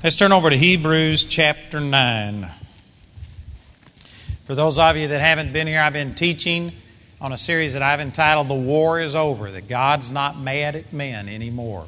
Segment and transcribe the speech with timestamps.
[0.00, 2.46] Let's turn over to Hebrews chapter 9.
[4.44, 6.70] For those of you that haven't been here, I've been teaching
[7.20, 10.92] on a series that I've entitled The War is Over, that God's not mad at
[10.92, 11.84] men anymore.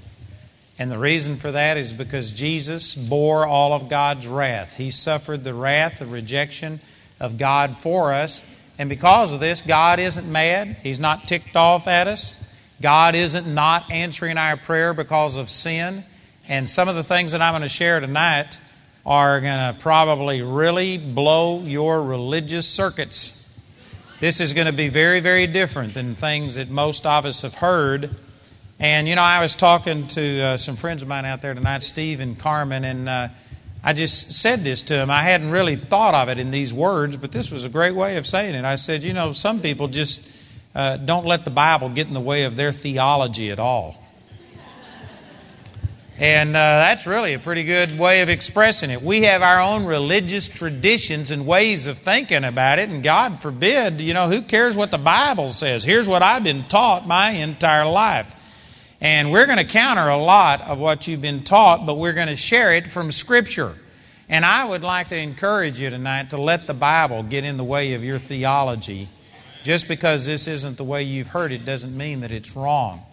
[0.77, 4.77] And the reason for that is because Jesus bore all of God's wrath.
[4.77, 6.81] He suffered the wrath, the rejection
[7.21, 8.43] of God for us.
[8.77, 10.79] And because of this, God isn't mad.
[10.83, 12.35] He's not ticked off at us.
[12.83, 16.03] God isn't not answering our prayer because of sin.
[16.49, 18.59] And some of the things that I'm going to share tonight
[19.07, 23.37] are going to probably really blow your religious circuits.
[24.21, 27.55] This is going to be very, very different than things that most of us have
[27.55, 28.15] heard.
[28.79, 31.83] And, you know, I was talking to uh, some friends of mine out there tonight,
[31.83, 33.29] Steve and Carmen, and uh,
[33.83, 35.11] I just said this to them.
[35.11, 38.17] I hadn't really thought of it in these words, but this was a great way
[38.17, 38.65] of saying it.
[38.65, 40.21] I said, you know, some people just
[40.75, 43.97] uh, don't let the Bible get in the way of their theology at all.
[46.21, 49.01] And uh, that's really a pretty good way of expressing it.
[49.01, 54.03] We have our own religious traditions and ways of thinking about it, and God forbid,
[54.03, 55.83] you know, who cares what the Bible says?
[55.83, 58.35] Here's what I've been taught my entire life.
[59.01, 62.29] And we're going to counter a lot of what you've been taught, but we're going
[62.29, 63.75] to share it from Scripture.
[64.29, 67.65] And I would like to encourage you tonight to let the Bible get in the
[67.65, 69.09] way of your theology.
[69.63, 73.07] Just because this isn't the way you've heard it doesn't mean that it's wrong.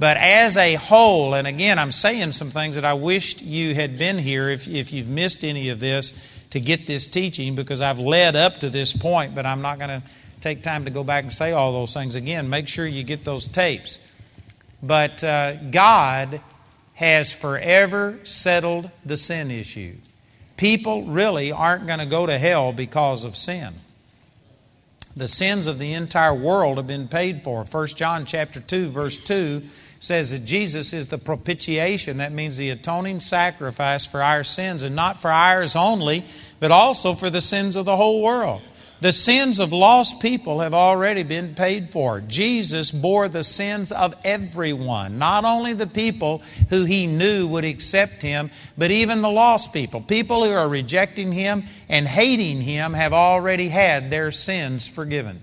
[0.00, 3.98] But as a whole, and again, I'm saying some things that I wished you had
[3.98, 6.14] been here if, if you've missed any of this
[6.50, 10.00] to get this teaching because I've led up to this point, but I'm not going
[10.00, 10.02] to
[10.40, 12.48] take time to go back and say all those things again.
[12.48, 14.00] Make sure you get those tapes.
[14.82, 16.40] But uh, God
[16.94, 19.96] has forever settled the sin issue.
[20.56, 23.74] People really aren't going to go to hell because of sin.
[25.14, 27.64] The sins of the entire world have been paid for.
[27.64, 29.62] 1 John chapter 2 verse 2
[30.00, 32.18] says that Jesus is the propitiation.
[32.18, 36.24] That means the atoning sacrifice for our sins, and not for ours only,
[36.58, 38.62] but also for the sins of the whole world.
[39.02, 42.20] The sins of lost people have already been paid for.
[42.20, 48.20] Jesus bore the sins of everyone, not only the people who he knew would accept
[48.20, 50.02] him, but even the lost people.
[50.02, 55.40] People who are rejecting him and hating him have already had their sins forgiven.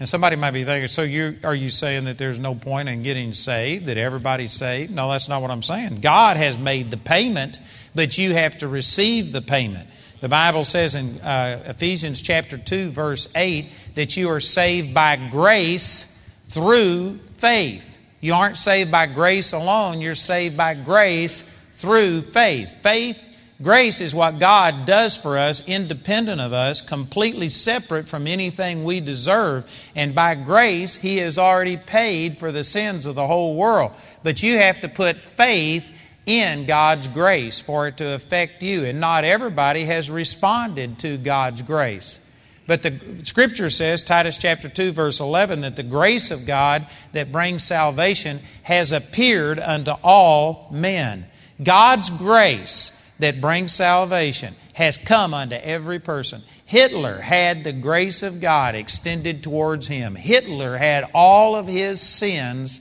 [0.00, 3.02] And somebody might be thinking, so you are you saying that there's no point in
[3.02, 4.92] getting saved, that everybody's saved?
[4.92, 6.00] No, that's not what I'm saying.
[6.00, 7.60] God has made the payment,
[7.94, 9.88] but you have to receive the payment.
[10.20, 15.16] The Bible says in uh, Ephesians chapter 2 verse 8 that you are saved by
[15.30, 16.18] grace
[16.48, 17.98] through faith.
[18.20, 21.44] You aren't saved by grace alone, you're saved by grace
[21.74, 22.82] through faith.
[22.82, 28.82] Faith Grace is what God does for us, independent of us, completely separate from anything
[28.82, 29.64] we deserve.
[29.94, 33.92] And by grace, He has already paid for the sins of the whole world.
[34.24, 35.88] But you have to put faith
[36.26, 38.86] in God's grace for it to affect you.
[38.86, 42.18] And not everybody has responded to God's grace.
[42.66, 47.30] But the scripture says, Titus chapter 2, verse 11, that the grace of God that
[47.30, 51.26] brings salvation has appeared unto all men.
[51.62, 56.42] God's grace that brings salvation has come unto every person.
[56.66, 60.14] Hitler had the grace of God extended towards him.
[60.14, 62.80] Hitler had all of his sins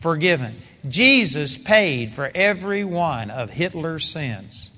[0.00, 0.52] forgiven.
[0.88, 4.70] Jesus paid for every one of Hitler's sins.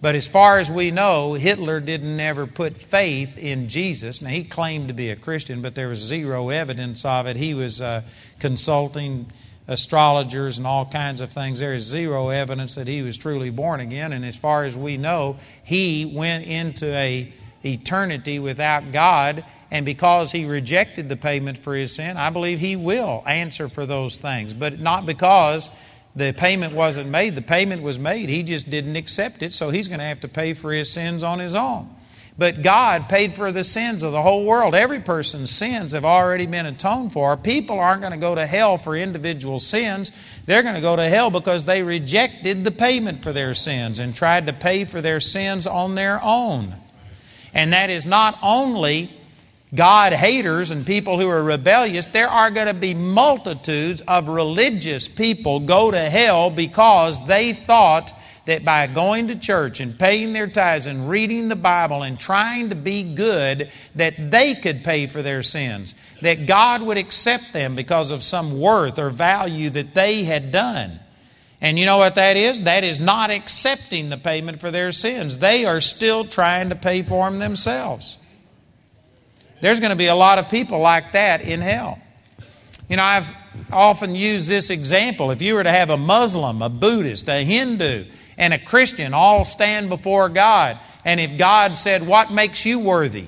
[0.00, 4.20] But as far as we know, Hitler didn't ever put faith in Jesus.
[4.20, 7.36] Now, he claimed to be a Christian, but there was zero evidence of it.
[7.36, 8.02] He was uh,
[8.38, 9.26] consulting
[9.66, 11.60] astrologers and all kinds of things.
[11.60, 14.96] There is zero evidence that he was truly born again, and as far as we
[14.96, 17.32] know, he went into a
[17.64, 19.44] eternity without God.
[19.70, 23.86] And because he rejected the payment for his sin, I believe he will answer for
[23.86, 24.54] those things.
[24.54, 25.68] But not because
[26.14, 27.34] the payment wasn't made.
[27.34, 28.28] The payment was made.
[28.28, 31.24] He just didn't accept it, so he's going to have to pay for his sins
[31.24, 31.88] on his own.
[32.36, 34.74] But God paid for the sins of the whole world.
[34.74, 37.36] Every person's sins have already been atoned for.
[37.36, 40.10] People aren't going to go to hell for individual sins.
[40.44, 44.14] They're going to go to hell because they rejected the payment for their sins and
[44.14, 46.74] tried to pay for their sins on their own.
[47.54, 49.16] And that is not only
[49.72, 55.06] God haters and people who are rebellious, there are going to be multitudes of religious
[55.06, 58.12] people go to hell because they thought
[58.46, 62.70] that by going to church and paying their tithes and reading the Bible and trying
[62.70, 65.94] to be good, that they could pay for their sins.
[66.20, 71.00] That God would accept them because of some worth or value that they had done.
[71.60, 72.64] And you know what that is?
[72.64, 75.38] That is not accepting the payment for their sins.
[75.38, 78.18] They are still trying to pay for them themselves.
[79.62, 81.98] There's going to be a lot of people like that in hell.
[82.90, 83.32] You know, I've
[83.72, 85.30] often used this example.
[85.30, 88.04] If you were to have a Muslim, a Buddhist, a Hindu,
[88.36, 90.78] and a Christian all stand before God.
[91.04, 93.26] And if God said, What makes you worthy?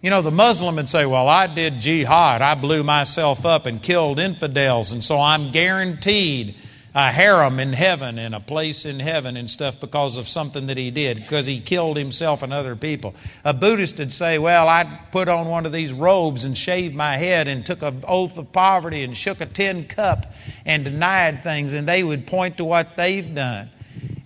[0.00, 2.42] You know, the Muslim would say, Well, I did jihad.
[2.42, 6.56] I blew myself up and killed infidels, and so I'm guaranteed
[6.94, 10.76] a harem in heaven and a place in heaven and stuff because of something that
[10.76, 13.14] he did, because he killed himself and other people.
[13.44, 17.16] A Buddhist would say, Well, I put on one of these robes and shaved my
[17.16, 20.34] head and took an oath of poverty and shook a tin cup
[20.66, 23.70] and denied things, and they would point to what they've done.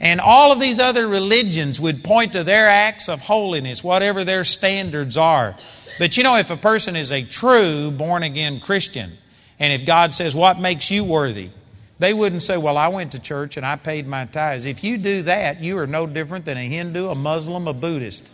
[0.00, 4.44] And all of these other religions would point to their acts of holiness, whatever their
[4.44, 5.56] standards are.
[5.98, 9.16] But you know, if a person is a true born again Christian,
[9.58, 11.50] and if God says, What makes you worthy?
[11.98, 14.66] They wouldn't say, Well, I went to church and I paid my tithes.
[14.66, 18.28] If you do that, you are no different than a Hindu, a Muslim, a Buddhist.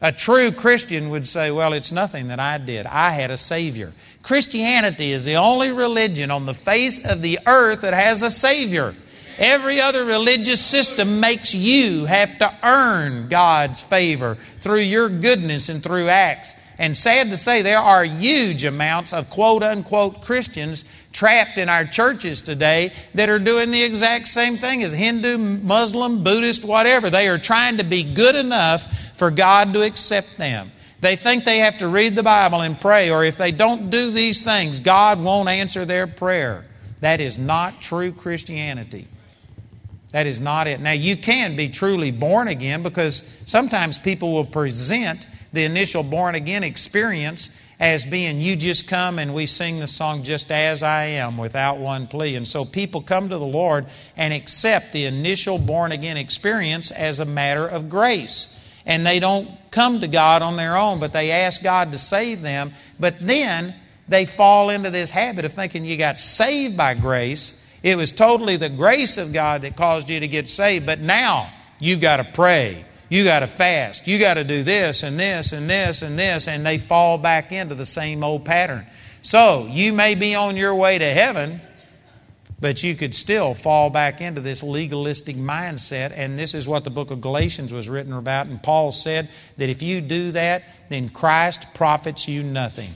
[0.00, 2.86] A true Christian would say, Well, it's nothing that I did.
[2.86, 3.92] I had a Savior.
[4.22, 8.94] Christianity is the only religion on the face of the earth that has a Savior.
[9.38, 15.82] Every other religious system makes you have to earn God's favor through your goodness and
[15.82, 16.54] through acts.
[16.78, 21.84] And sad to say, there are huge amounts of quote unquote Christians trapped in our
[21.84, 27.10] churches today that are doing the exact same thing as Hindu, Muslim, Buddhist, whatever.
[27.10, 30.72] They are trying to be good enough for God to accept them.
[31.00, 34.10] They think they have to read the Bible and pray, or if they don't do
[34.10, 36.64] these things, God won't answer their prayer.
[37.00, 39.08] That is not true Christianity.
[40.12, 40.78] That is not it.
[40.78, 46.34] Now, you can be truly born again because sometimes people will present the initial born
[46.34, 47.50] again experience
[47.80, 51.78] as being you just come and we sing the song just as I am without
[51.78, 52.36] one plea.
[52.36, 53.86] And so people come to the Lord
[54.16, 58.58] and accept the initial born again experience as a matter of grace.
[58.84, 62.42] And they don't come to God on their own, but they ask God to save
[62.42, 62.72] them.
[63.00, 63.74] But then
[64.08, 68.56] they fall into this habit of thinking you got saved by grace it was totally
[68.56, 72.24] the grace of God that caused you to get saved, but now you've got to
[72.24, 72.84] pray.
[73.08, 74.06] You got to fast.
[74.06, 77.52] You got to do this and this and this and this, and they fall back
[77.52, 78.86] into the same old pattern.
[79.20, 81.60] So you may be on your way to heaven,
[82.58, 86.12] but you could still fall back into this legalistic mindset.
[86.14, 88.46] And this is what the book of Galatians was written about.
[88.46, 92.92] And Paul said that if you do that, then Christ profits you nothing.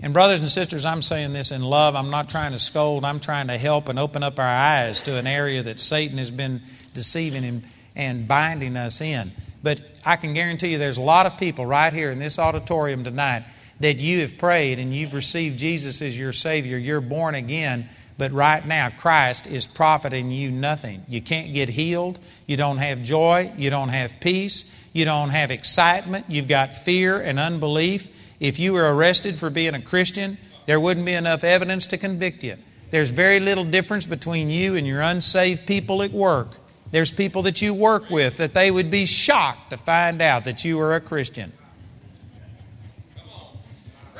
[0.00, 1.96] And, brothers and sisters, I'm saying this in love.
[1.96, 3.04] I'm not trying to scold.
[3.04, 6.30] I'm trying to help and open up our eyes to an area that Satan has
[6.30, 6.60] been
[6.92, 7.64] deceiving and,
[7.94, 9.32] and binding us in.
[9.62, 13.04] But I can guarantee you there's a lot of people right here in this auditorium
[13.04, 13.44] tonight
[13.80, 16.76] that you have prayed and you've received Jesus as your Savior.
[16.76, 17.88] You're born again.
[18.18, 21.04] But right now, Christ is profiting you nothing.
[21.06, 22.18] You can't get healed.
[22.46, 23.52] You don't have joy.
[23.58, 24.74] You don't have peace.
[24.94, 26.26] You don't have excitement.
[26.28, 28.08] You've got fear and unbelief.
[28.40, 32.44] If you were arrested for being a Christian, there wouldn't be enough evidence to convict
[32.44, 32.56] you.
[32.90, 36.48] There's very little difference between you and your unsaved people at work.
[36.90, 40.64] There's people that you work with that they would be shocked to find out that
[40.64, 41.52] you are a Christian.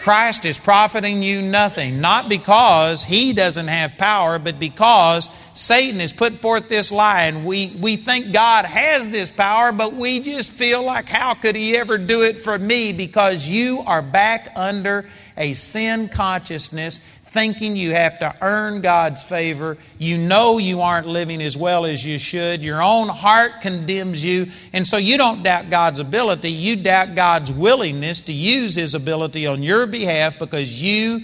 [0.07, 6.13] Christ is profiting you nothing, not because he doesn't have power, but because Satan has
[6.13, 10.53] put forth this lie and we, we think God has this power, but we just
[10.53, 12.93] feel like, how could he ever do it for me?
[12.93, 17.01] Because you are back under a sin consciousness
[17.37, 19.77] thinking you have to earn God's favor.
[19.99, 22.65] You know you aren't living as well as you should.
[22.65, 24.47] Your own heart condemns you.
[24.73, 26.51] And so you don't doubt God's ability.
[26.51, 31.21] You doubt God's willingness to use His ability on your behalf because you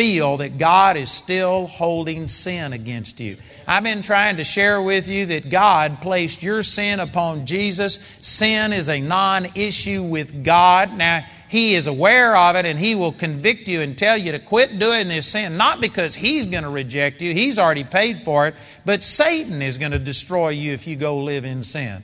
[0.00, 3.36] feel that God is still holding sin against you.
[3.66, 7.98] I've been trying to share with you that God placed your sin upon Jesus.
[8.22, 10.96] Sin is a non issue with God.
[10.96, 14.38] Now, He is aware of it and He will convict you and tell you to
[14.38, 18.46] quit doing this sin, not because He's going to reject you, He's already paid for
[18.46, 18.54] it,
[18.86, 22.02] but Satan is going to destroy you if you go live in sin.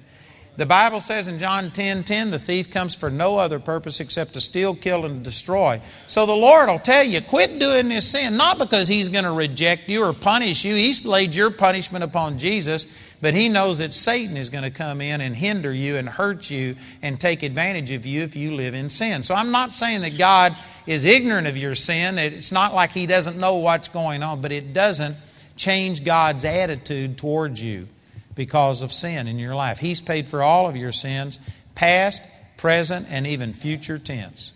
[0.56, 4.32] The Bible says in John 10 10, the thief comes for no other purpose except
[4.34, 5.82] to steal, kill, and destroy.
[6.06, 9.32] So the Lord will tell you, quit doing this sin, not because He's going to
[9.32, 10.74] reject you or punish you.
[10.74, 12.86] He's laid your punishment upon Jesus,
[13.20, 16.48] but He knows that Satan is going to come in and hinder you and hurt
[16.48, 19.24] you and take advantage of you if you live in sin.
[19.24, 22.18] So I'm not saying that God is ignorant of your sin.
[22.18, 25.16] It's not like He doesn't know what's going on, but it doesn't
[25.56, 27.88] change God's attitude towards you
[28.36, 29.78] because of sin in your life.
[29.78, 31.40] He's paid for all of your sins,
[31.74, 32.22] past,
[32.58, 34.52] present, and even future tense.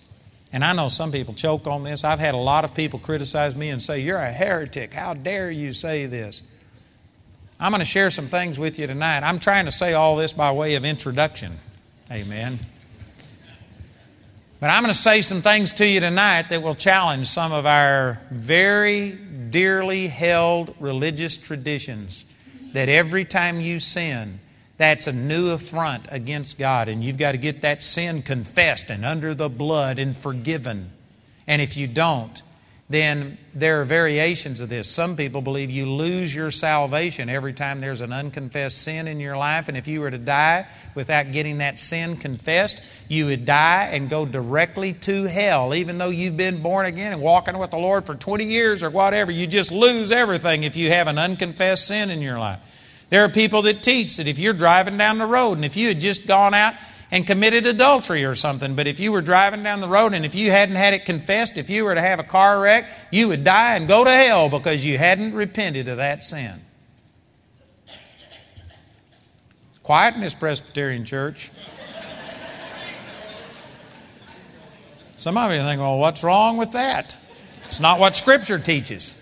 [0.52, 2.04] And I know some people choke on this.
[2.04, 4.94] I've had a lot of people criticize me and say, You're a heretic.
[4.94, 6.42] How dare you say this?
[7.58, 9.22] I'm going to share some things with you tonight.
[9.22, 11.58] I'm trying to say all this by way of introduction.
[12.10, 12.58] Amen.
[14.60, 17.64] But I'm going to say some things to you tonight that will challenge some of
[17.64, 22.24] our very dearly held religious traditions
[22.72, 24.38] that every time you sin,
[24.76, 29.04] that's a new affront against God, and you've got to get that sin confessed and
[29.04, 30.90] under the blood and forgiven.
[31.46, 32.42] And if you don't,
[32.90, 34.88] then there are variations of this.
[34.88, 39.36] Some people believe you lose your salvation every time there's an unconfessed sin in your
[39.36, 40.66] life, and if you were to die
[40.96, 46.08] without getting that sin confessed, you would die and go directly to hell, even though
[46.08, 49.30] you've been born again and walking with the Lord for 20 years or whatever.
[49.30, 52.58] You just lose everything if you have an unconfessed sin in your life.
[53.08, 55.86] There are people that teach that if you're driving down the road and if you
[55.86, 56.74] had just gone out
[57.10, 58.76] and committed adultery or something.
[58.76, 61.56] But if you were driving down the road and if you hadn't had it confessed,
[61.58, 64.48] if you were to have a car wreck, you would die and go to hell
[64.48, 66.60] because you hadn't repented of that sin.
[69.70, 71.50] It's quiet in this Presbyterian church.
[75.18, 77.16] Some of you think, well, what's wrong with that?
[77.66, 79.14] It's not what Scripture teaches.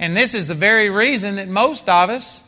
[0.00, 2.42] And this is the very reason that most of us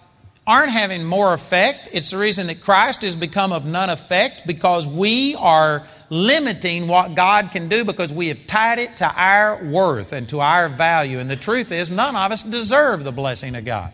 [0.46, 1.90] aren't having more effect.
[1.92, 7.14] It's the reason that Christ has become of none effect because we are limiting what
[7.14, 11.18] God can do because we have tied it to our worth and to our value.
[11.18, 13.92] And the truth is, none of us deserve the blessing of God.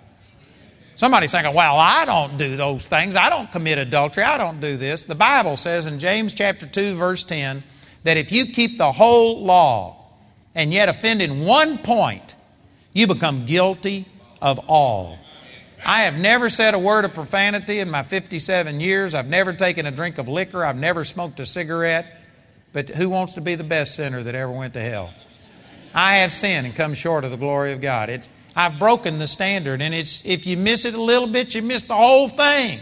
[0.94, 3.16] Somebody's thinking, well, I don't do those things.
[3.16, 4.22] I don't commit adultery.
[4.22, 5.04] I don't do this.
[5.04, 7.64] The Bible says in James chapter 2, verse 10,
[8.04, 9.96] that if you keep the whole law
[10.54, 12.36] and yet offend in one point,
[12.98, 14.06] you become guilty
[14.42, 15.18] of all.
[15.84, 19.14] I have never said a word of profanity in my 57 years.
[19.14, 20.64] I've never taken a drink of liquor.
[20.64, 22.06] I've never smoked a cigarette.
[22.72, 25.14] But who wants to be the best sinner that ever went to hell?
[25.94, 28.10] I have sinned and come short of the glory of God.
[28.10, 31.62] It's, I've broken the standard, and it's if you miss it a little bit, you
[31.62, 32.80] miss the whole thing.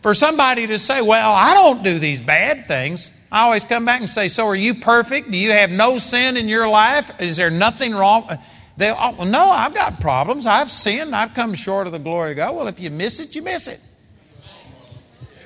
[0.00, 4.00] For somebody to say, "Well, I don't do these bad things," I always come back
[4.00, 5.30] and say, "So are you perfect?
[5.30, 7.22] Do you have no sin in your life?
[7.22, 8.28] Is there nothing wrong?"
[8.76, 10.46] They, oh, no, I've got problems.
[10.46, 11.14] I've sinned.
[11.14, 12.56] I've come short of the glory of God.
[12.56, 13.80] Well, if you miss it, you miss it.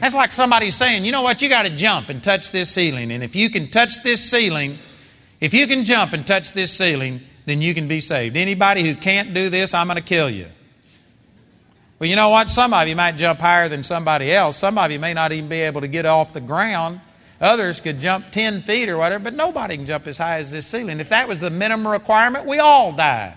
[0.00, 3.10] That's like somebody saying, you know what, you got to jump and touch this ceiling.
[3.10, 4.78] And if you can touch this ceiling,
[5.40, 8.36] if you can jump and touch this ceiling, then you can be saved.
[8.36, 10.46] Anybody who can't do this, I'm going to kill you.
[11.98, 12.48] Well, you know what?
[12.48, 14.56] Some of you might jump higher than somebody else.
[14.56, 17.00] Some of you may not even be able to get off the ground.
[17.40, 20.66] Others could jump 10 feet or whatever, but nobody can jump as high as this
[20.66, 20.98] ceiling.
[20.98, 23.36] If that was the minimum requirement, we all die.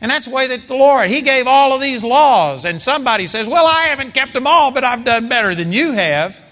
[0.00, 2.64] And that's the way that the Lord, He gave all of these laws.
[2.64, 5.92] And somebody says, Well, I haven't kept them all, but I've done better than you
[5.92, 6.44] have.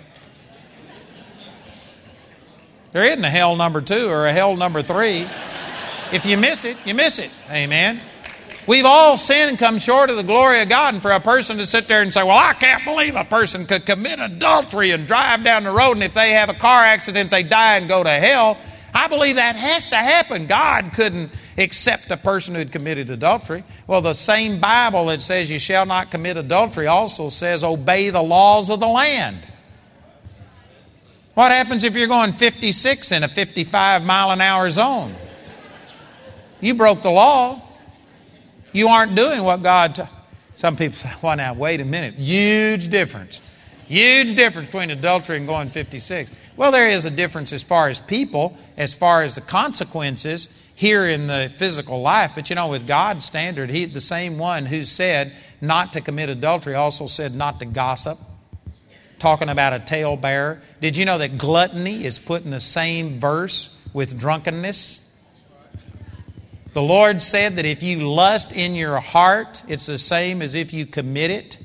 [2.92, 5.26] There isn't a hell number two or a hell number three.
[6.12, 7.30] If you miss it, you miss it.
[7.48, 8.00] Amen.
[8.70, 10.94] We've all sinned and come short of the glory of God.
[10.94, 13.66] And for a person to sit there and say, Well, I can't believe a person
[13.66, 17.32] could commit adultery and drive down the road, and if they have a car accident,
[17.32, 18.58] they die and go to hell.
[18.94, 20.46] I believe that has to happen.
[20.46, 23.64] God couldn't accept a person who had committed adultery.
[23.88, 28.22] Well, the same Bible that says you shall not commit adultery also says obey the
[28.22, 29.44] laws of the land.
[31.34, 35.16] What happens if you're going 56 in a 55 mile an hour zone?
[36.60, 37.66] You broke the law.
[38.72, 39.94] You aren't doing what God.
[39.96, 40.02] T-
[40.56, 42.14] Some people say, well, now, wait a minute.
[42.14, 43.40] Huge difference.
[43.88, 46.30] Huge difference between adultery and going 56.
[46.56, 51.06] Well, there is a difference as far as people, as far as the consequences here
[51.06, 52.32] in the physical life.
[52.36, 56.28] But you know, with God's standard, He, the same one who said not to commit
[56.28, 58.18] adultery, also said not to gossip.
[59.18, 60.60] Talking about a talebearer.
[60.80, 65.04] Did you know that gluttony is put in the same verse with drunkenness?
[66.72, 70.72] The Lord said that if you lust in your heart, it's the same as if
[70.72, 71.58] you commit it.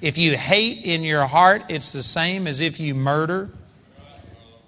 [0.00, 3.50] If you hate in your heart, it's the same as if you murder.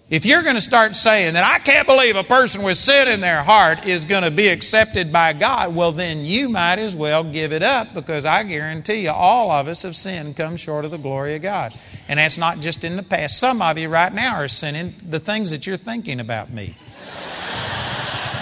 [0.09, 3.21] If you're going to start saying that I can't believe a person with sin in
[3.21, 7.23] their heart is going to be accepted by God, well, then you might as well
[7.23, 10.90] give it up because I guarantee you all of us have sinned, come short of
[10.90, 11.78] the glory of God.
[12.09, 13.38] And that's not just in the past.
[13.38, 16.75] Some of you right now are sinning the things that you're thinking about me.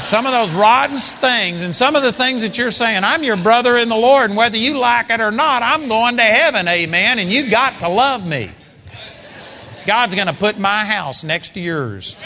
[0.08, 3.36] Some of those rotten things and some of the things that you're saying, I'm your
[3.36, 6.66] brother in the Lord, and whether you like it or not, I'm going to heaven,
[6.66, 8.50] amen, and you've got to love me.
[9.86, 12.16] God's going to put my house next to yours.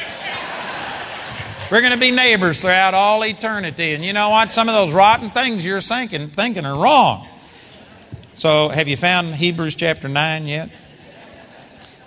[1.72, 3.94] We're going to be neighbors throughout all eternity.
[3.94, 4.52] And you know what?
[4.52, 7.26] Some of those rotten things you're thinking, thinking are wrong.
[8.34, 10.70] So, have you found Hebrews chapter 9 yet?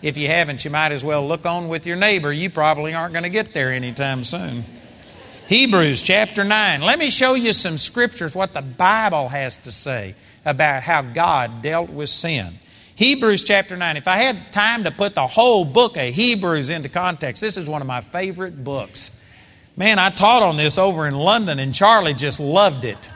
[0.01, 2.32] If you haven't, you might as well look on with your neighbor.
[2.32, 4.63] You probably aren't going to get there anytime soon.
[5.48, 6.82] Hebrews chapter 9.
[6.82, 11.62] Let me show you some scriptures, what the Bible has to say about how God
[11.62, 12.58] dealt with sin.
[12.96, 13.98] Hebrews chapter 9.
[13.98, 17.70] If I had time to put the whole book of Hebrews into context, this is
[17.70, 19.12] one of my favorite books.
[19.78, 23.10] Man, I taught on this over in London, and Charlie just loved it.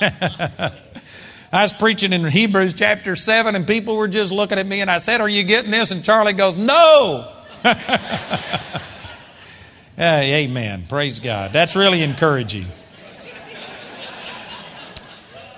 [0.00, 0.72] I
[1.52, 4.98] was preaching in Hebrews chapter 7, and people were just looking at me, and I
[4.98, 5.92] said, Are you getting this?
[5.92, 7.32] And Charlie goes, No!
[9.98, 10.84] amen.
[10.88, 11.52] Praise God.
[11.52, 12.66] That's really encouraging.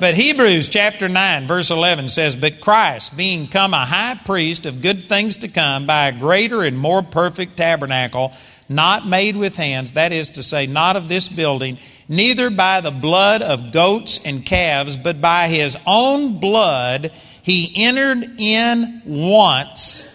[0.00, 4.80] But Hebrews chapter 9, verse 11 says, But Christ, being come a high priest of
[4.80, 8.32] good things to come, by a greater and more perfect tabernacle,
[8.68, 11.78] not made with hands, that is to say, not of this building,
[12.08, 17.10] neither by the blood of goats and calves, but by his own blood,
[17.42, 20.14] he entered in once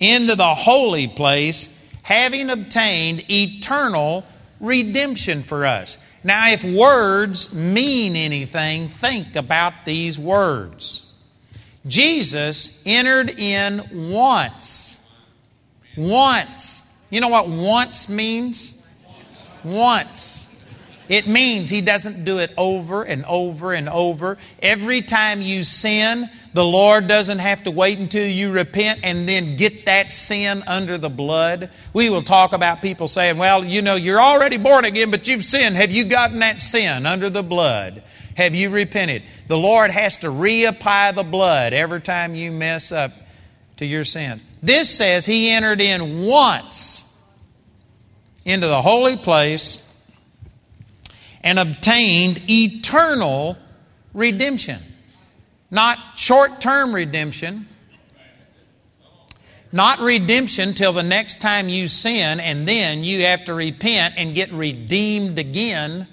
[0.00, 1.73] into the holy place,
[2.04, 4.24] having obtained eternal
[4.60, 5.98] redemption for us.
[6.22, 11.04] Now, if words mean anything, think about these words.
[11.86, 14.98] Jesus entered in once.
[15.96, 16.84] Once.
[17.10, 18.72] You know what once means?
[19.64, 20.33] Once.
[21.08, 24.38] It means he doesn't do it over and over and over.
[24.62, 29.56] Every time you sin, the Lord doesn't have to wait until you repent and then
[29.56, 31.70] get that sin under the blood.
[31.92, 35.44] We will talk about people saying, well, you know, you're already born again, but you've
[35.44, 35.76] sinned.
[35.76, 38.02] Have you gotten that sin under the blood?
[38.36, 39.22] Have you repented?
[39.46, 43.12] The Lord has to reapply the blood every time you mess up
[43.76, 44.40] to your sin.
[44.62, 47.04] This says he entered in once
[48.44, 49.80] into the holy place
[51.44, 53.56] and obtained eternal
[54.14, 54.80] redemption.
[55.70, 57.68] Not short term redemption,
[59.70, 64.34] not redemption till the next time you sin and then you have to repent and
[64.34, 66.08] get redeemed again,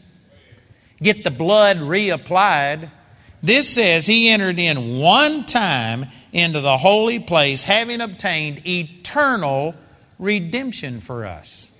[1.01, 2.89] get the blood reapplied.
[3.41, 9.75] This says he entered in one time into the holy place, having obtained eternal
[10.19, 11.70] redemption for us.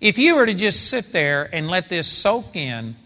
[0.00, 2.96] If you were to just sit there and let this soak in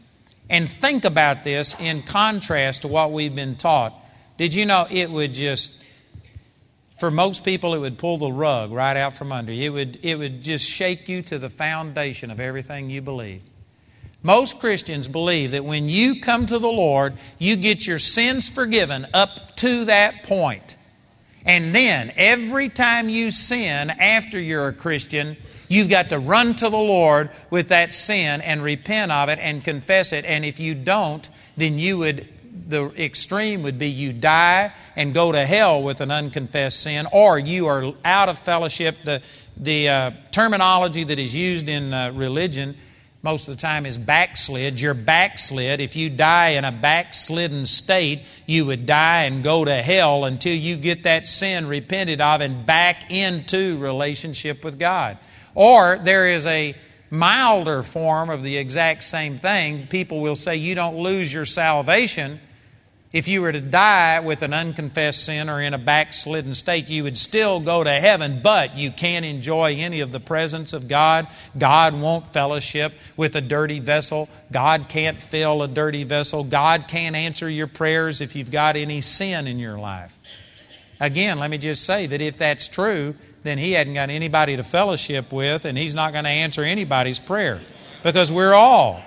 [0.48, 3.94] and think about this in contrast to what we've been taught,
[4.36, 5.72] did you know it would just,
[6.98, 9.64] for most people, it would pull the rug right out from under you.
[9.64, 13.42] It would, it would just shake you to the foundation of everything you believe.
[14.22, 19.06] Most Christians believe that when you come to the Lord, you get your sins forgiven
[19.12, 20.76] up to that point.
[21.44, 25.36] And then, every time you sin after you're a Christian,
[25.68, 29.62] you've got to run to the Lord with that sin and repent of it and
[29.62, 30.24] confess it.
[30.24, 31.28] And if you don't,
[31.58, 32.26] then you would,
[32.68, 37.38] the extreme would be you die and go to hell with an unconfessed sin, or
[37.38, 38.96] you are out of fellowship.
[39.04, 39.20] The,
[39.58, 42.74] the uh, terminology that is used in uh, religion
[43.24, 44.78] most of the time is backslid.
[44.78, 45.80] You're backslid.
[45.80, 50.54] If you die in a backslidden state, you would die and go to hell until
[50.54, 55.16] you get that sin repented of and back into relationship with God.
[55.54, 56.74] Or there is a
[57.08, 59.86] milder form of the exact same thing.
[59.86, 62.38] People will say you don't lose your salvation
[63.14, 67.04] if you were to die with an unconfessed sin or in a backslidden state, you
[67.04, 71.28] would still go to heaven, but you can't enjoy any of the presence of God.
[71.56, 74.28] God won't fellowship with a dirty vessel.
[74.50, 76.42] God can't fill a dirty vessel.
[76.42, 80.18] God can't answer your prayers if you've got any sin in your life.
[80.98, 84.64] Again, let me just say that if that's true, then He hadn't got anybody to
[84.64, 87.60] fellowship with, and He's not going to answer anybody's prayer
[88.02, 89.00] because we're all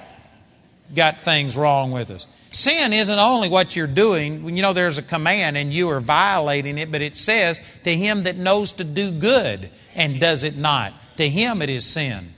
[0.96, 2.26] got things wrong with us.
[2.58, 4.50] Sin isn't only what you're doing.
[4.50, 8.24] You know, there's a command and you are violating it, but it says, to him
[8.24, 10.92] that knows to do good and does it not.
[11.18, 12.34] To him it is sin.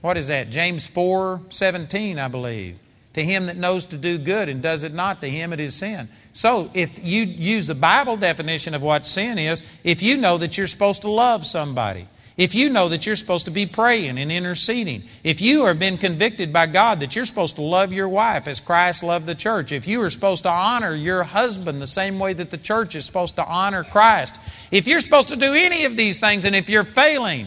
[0.00, 0.50] What is that?
[0.50, 2.76] James 4 17, I believe.
[3.12, 5.76] To him that knows to do good and does it not, to him it is
[5.76, 6.08] sin.
[6.32, 10.58] So, if you use the Bible definition of what sin is, if you know that
[10.58, 14.32] you're supposed to love somebody, if you know that you're supposed to be praying and
[14.32, 18.48] interceding, if you have been convicted by God that you're supposed to love your wife
[18.48, 22.18] as Christ loved the church, if you are supposed to honor your husband the same
[22.18, 24.36] way that the church is supposed to honor Christ,
[24.72, 27.46] if you're supposed to do any of these things and if you're failing,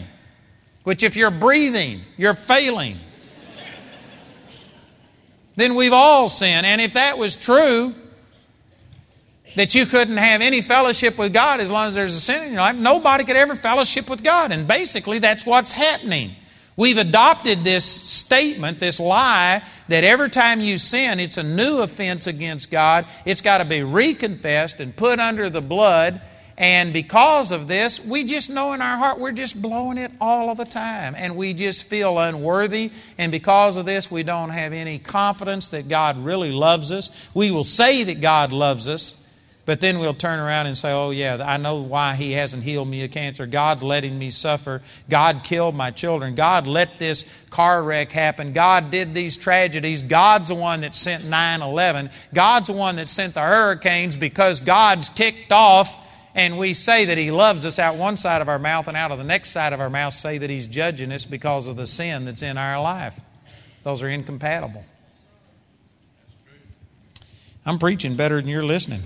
[0.84, 2.96] which if you're breathing, you're failing,
[5.56, 6.64] then we've all sinned.
[6.64, 7.94] And if that was true,
[9.58, 12.52] that you couldn't have any fellowship with God as long as there's a sin in
[12.52, 12.76] your life.
[12.76, 14.52] Nobody could ever fellowship with God.
[14.52, 16.30] And basically, that's what's happening.
[16.76, 22.28] We've adopted this statement, this lie, that every time you sin, it's a new offense
[22.28, 23.06] against God.
[23.24, 26.20] It's got to be reconfessed and put under the blood.
[26.56, 30.50] And because of this, we just know in our heart we're just blowing it all
[30.50, 31.16] of the time.
[31.16, 32.92] And we just feel unworthy.
[33.18, 37.10] And because of this, we don't have any confidence that God really loves us.
[37.34, 39.16] We will say that God loves us,
[39.68, 42.88] but then we'll turn around and say, oh, yeah, I know why He hasn't healed
[42.88, 43.44] me of cancer.
[43.44, 44.80] God's letting me suffer.
[45.10, 46.36] God killed my children.
[46.36, 48.54] God let this car wreck happen.
[48.54, 50.00] God did these tragedies.
[50.00, 52.08] God's the one that sent 9 11.
[52.32, 55.94] God's the one that sent the hurricanes because God's ticked off
[56.34, 59.12] and we say that He loves us out one side of our mouth and out
[59.12, 61.86] of the next side of our mouth say that He's judging us because of the
[61.86, 63.20] sin that's in our life.
[63.82, 64.82] Those are incompatible.
[67.66, 69.02] I'm preaching better than you're listening.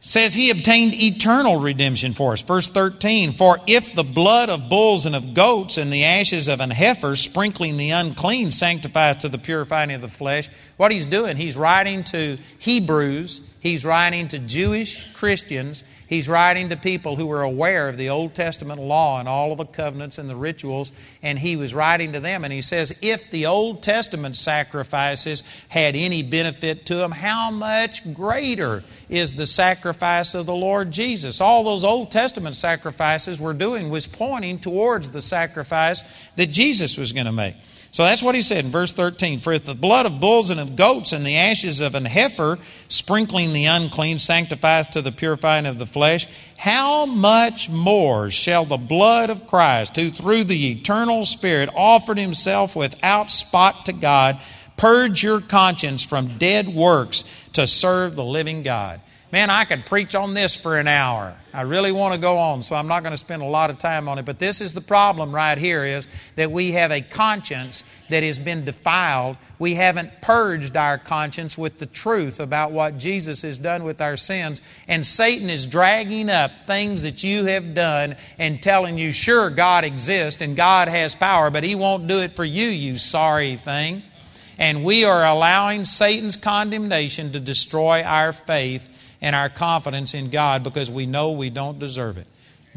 [0.00, 2.42] Says he obtained eternal redemption for us.
[2.42, 6.60] Verse 13, for if the blood of bulls and of goats and the ashes of
[6.60, 11.36] an heifer sprinkling the unclean sanctifies to the purifying of the flesh, what he's doing,
[11.36, 17.42] he's writing to Hebrews, he's writing to Jewish Christians, He's writing to people who were
[17.42, 20.90] aware of the Old Testament law and all of the covenants and the rituals,
[21.22, 22.42] and he was writing to them.
[22.42, 28.12] And he says, if the Old Testament sacrifices had any benefit to them, how much
[28.12, 31.40] greater is the sacrifice of the Lord Jesus?
[31.40, 36.02] All those Old Testament sacrifices were doing was pointing towards the sacrifice
[36.34, 37.54] that Jesus was going to make.
[37.92, 39.40] So that's what he said in verse 13.
[39.40, 42.58] For if the blood of bulls and of goats and the ashes of an heifer,
[42.88, 48.76] sprinkling the unclean, sanctifies to the purifying of the flesh, how much more shall the
[48.76, 54.40] blood of Christ, who through the eternal Spirit offered himself without spot to God,
[54.76, 57.24] purge your conscience from dead works
[57.54, 59.00] to serve the living God?
[59.32, 61.36] Man, I could preach on this for an hour.
[61.54, 63.78] I really want to go on, so I'm not going to spend a lot of
[63.78, 64.24] time on it.
[64.24, 68.40] But this is the problem right here is that we have a conscience that has
[68.40, 69.36] been defiled.
[69.60, 74.16] We haven't purged our conscience with the truth about what Jesus has done with our
[74.16, 74.60] sins.
[74.88, 79.84] And Satan is dragging up things that you have done and telling you, sure, God
[79.84, 84.02] exists and God has power, but he won't do it for you, you sorry thing.
[84.58, 90.62] And we are allowing Satan's condemnation to destroy our faith and our confidence in God
[90.62, 92.26] because we know we don't deserve it.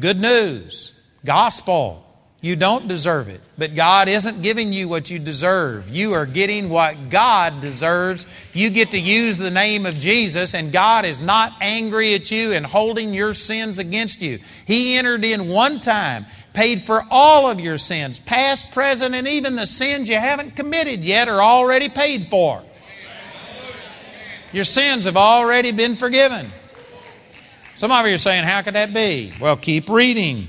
[0.00, 0.92] Good news,
[1.24, 2.04] gospel.
[2.40, 5.88] You don't deserve it, but God isn't giving you what you deserve.
[5.88, 8.26] You are getting what God deserves.
[8.52, 12.52] You get to use the name of Jesus, and God is not angry at you
[12.52, 14.40] and holding your sins against you.
[14.66, 19.56] He entered in one time, paid for all of your sins, past, present, and even
[19.56, 22.62] the sins you haven't committed yet are already paid for.
[24.54, 26.46] Your sins have already been forgiven.
[27.74, 29.32] Some of you are saying, How could that be?
[29.40, 30.46] Well, keep reading.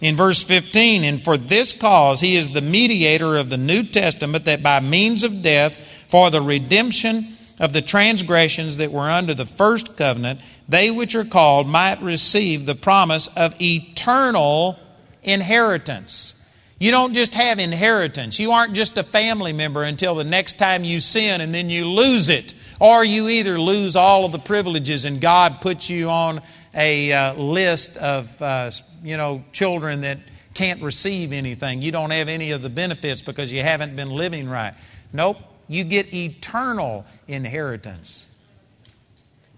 [0.00, 4.44] In verse 15, and for this cause he is the mediator of the New Testament,
[4.44, 5.76] that by means of death,
[6.06, 11.24] for the redemption of the transgressions that were under the first covenant, they which are
[11.24, 14.78] called might receive the promise of eternal
[15.24, 16.34] inheritance.
[16.82, 18.40] You don't just have inheritance.
[18.40, 21.86] You aren't just a family member until the next time you sin and then you
[21.86, 22.54] lose it.
[22.80, 26.42] Or you either lose all of the privileges and God puts you on
[26.74, 28.72] a uh, list of, uh,
[29.04, 30.18] you know, children that
[30.54, 31.82] can't receive anything.
[31.82, 34.74] You don't have any of the benefits because you haven't been living right.
[35.12, 35.36] Nope.
[35.68, 38.26] You get eternal inheritance.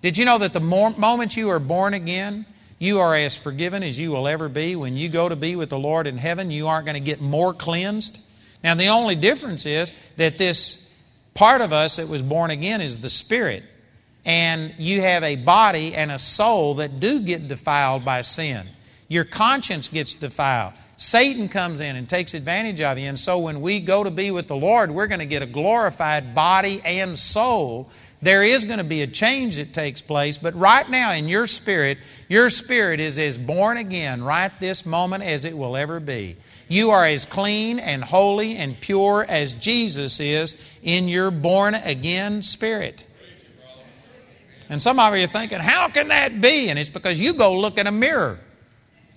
[0.02, 2.44] Did you know that the moment you are born again,
[2.84, 4.76] you are as forgiven as you will ever be.
[4.76, 7.20] When you go to be with the Lord in heaven, you aren't going to get
[7.20, 8.18] more cleansed.
[8.62, 10.86] Now, the only difference is that this
[11.34, 13.64] part of us that was born again is the spirit.
[14.24, 18.66] And you have a body and a soul that do get defiled by sin.
[19.08, 20.72] Your conscience gets defiled.
[20.96, 23.08] Satan comes in and takes advantage of you.
[23.08, 25.46] And so when we go to be with the Lord, we're going to get a
[25.46, 27.90] glorified body and soul
[28.24, 31.46] there is going to be a change that takes place, but right now in your
[31.46, 36.36] spirit, your spirit is as born again right this moment as it will ever be.
[36.68, 42.42] You are as clean and holy and pure as Jesus is in your born again
[42.42, 43.06] spirit.
[44.70, 46.70] And some of you are thinking, how can that be?
[46.70, 48.40] And it's because you go look in a mirror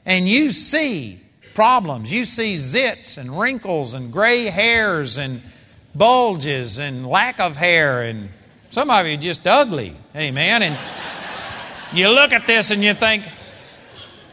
[0.06, 1.22] and you see
[1.54, 2.12] problems.
[2.12, 5.42] You see zits and wrinkles and gray hairs and
[5.96, 8.30] bulges and lack of hair and
[8.70, 9.96] some of you are just ugly.
[10.16, 10.62] Amen.
[10.64, 10.78] And
[11.94, 13.24] you look at this and you think,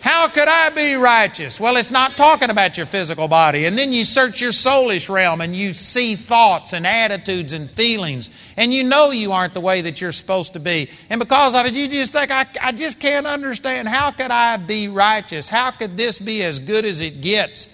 [0.05, 1.59] how could I be righteous?
[1.59, 3.65] Well, it's not talking about your physical body.
[3.65, 8.29] And then you search your soulish realm and you see thoughts and attitudes and feelings.
[8.59, 10.91] And you know you aren't the way that you're supposed to be.
[11.09, 13.89] And because of it, you just think, I, I just can't understand.
[13.89, 15.49] How could I be righteous?
[15.49, 17.69] How could this be as good as it gets?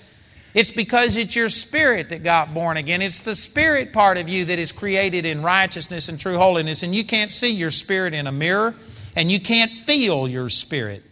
[0.52, 3.02] It's because it's your spirit that got born again.
[3.02, 6.82] It's the spirit part of you that is created in righteousness and true holiness.
[6.82, 8.74] And you can't see your spirit in a mirror,
[9.14, 11.04] and you can't feel your spirit.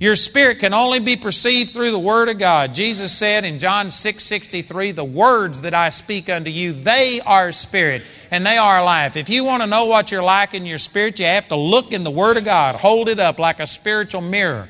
[0.00, 2.74] Your spirit can only be perceived through the Word of God.
[2.74, 8.02] Jesus said in John 6:63, "The words that I speak unto you, they are spirit
[8.30, 11.20] and they are life." If you want to know what you're like in your spirit,
[11.20, 12.74] you have to look in the Word of God.
[12.74, 14.68] Hold it up like a spiritual mirror.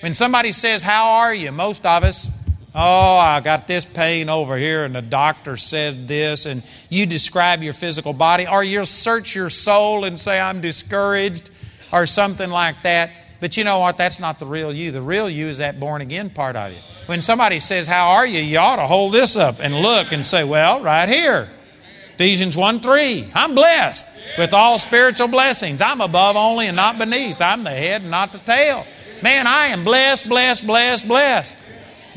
[0.00, 2.30] When somebody says, "How are you?" most of us,
[2.74, 7.62] "Oh, I got this pain over here and the doctor said this," and you describe
[7.62, 11.50] your physical body, or you'll search your soul and say, "I'm discouraged,"
[11.92, 13.96] or something like that but you know what?
[13.96, 14.90] That's not the real you.
[14.90, 16.78] The real you is that born again part of you.
[17.06, 18.40] When somebody says, How are you?
[18.40, 21.50] you ought to hold this up and look and say, Well, right here.
[22.14, 23.30] Ephesians 1 3.
[23.34, 24.04] I'm blessed
[24.38, 25.80] with all spiritual blessings.
[25.80, 27.40] I'm above only and not beneath.
[27.40, 28.84] I'm the head and not the tail.
[29.22, 31.54] Man, I am blessed, blessed, blessed, blessed.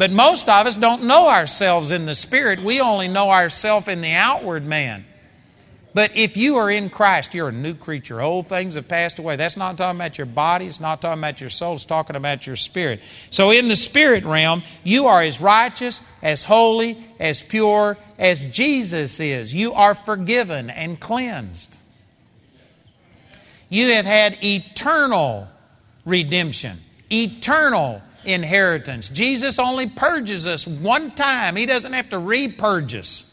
[0.02, 2.60] But most of us don't know ourselves in the spirit.
[2.60, 5.06] We only know ourselves in the outward man.
[5.94, 8.20] But if you are in Christ, you're a new creature.
[8.20, 9.36] Old things have passed away.
[9.36, 10.66] That's not talking about your body.
[10.66, 11.76] It's not talking about your soul.
[11.76, 13.04] It's talking about your spirit.
[13.30, 19.20] So in the spirit realm, you are as righteous, as holy, as pure as Jesus
[19.20, 19.54] is.
[19.54, 21.78] You are forgiven and cleansed.
[23.70, 25.48] You have had eternal
[26.06, 26.80] redemption,
[27.12, 29.10] eternal inheritance.
[29.10, 31.56] Jesus only purges us one time.
[31.56, 33.26] He doesn't have to repurge us.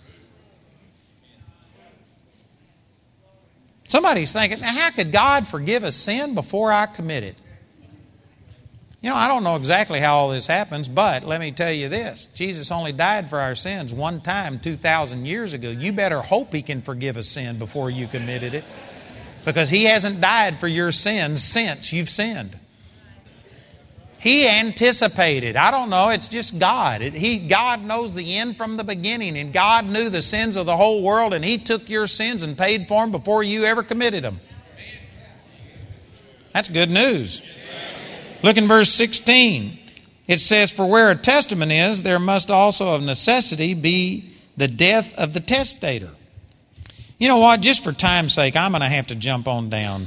[3.85, 7.37] Somebody's thinking, now how could God forgive a sin before I commit it?
[9.01, 11.88] You know, I don't know exactly how all this happens, but let me tell you
[11.88, 15.70] this Jesus only died for our sins one time 2,000 years ago.
[15.70, 18.64] You better hope He can forgive a sin before you committed it
[19.44, 22.59] because He hasn't died for your sins since you've sinned.
[24.21, 25.55] He anticipated.
[25.55, 26.09] I don't know.
[26.09, 27.03] It's just God.
[27.03, 30.67] It, he, God knows the end from the beginning, and God knew the sins of
[30.67, 33.85] the whole world, and He took your sins and paid for them before you ever
[33.85, 34.39] committed them.
[36.53, 37.43] That's good news.
[38.43, 39.79] Look in verse 16.
[40.27, 45.17] It says, For where a testament is, there must also of necessity be the death
[45.19, 46.11] of the testator.
[47.19, 47.61] You know what?
[47.61, 50.07] Just for time's sake, I'm going to have to jump on down.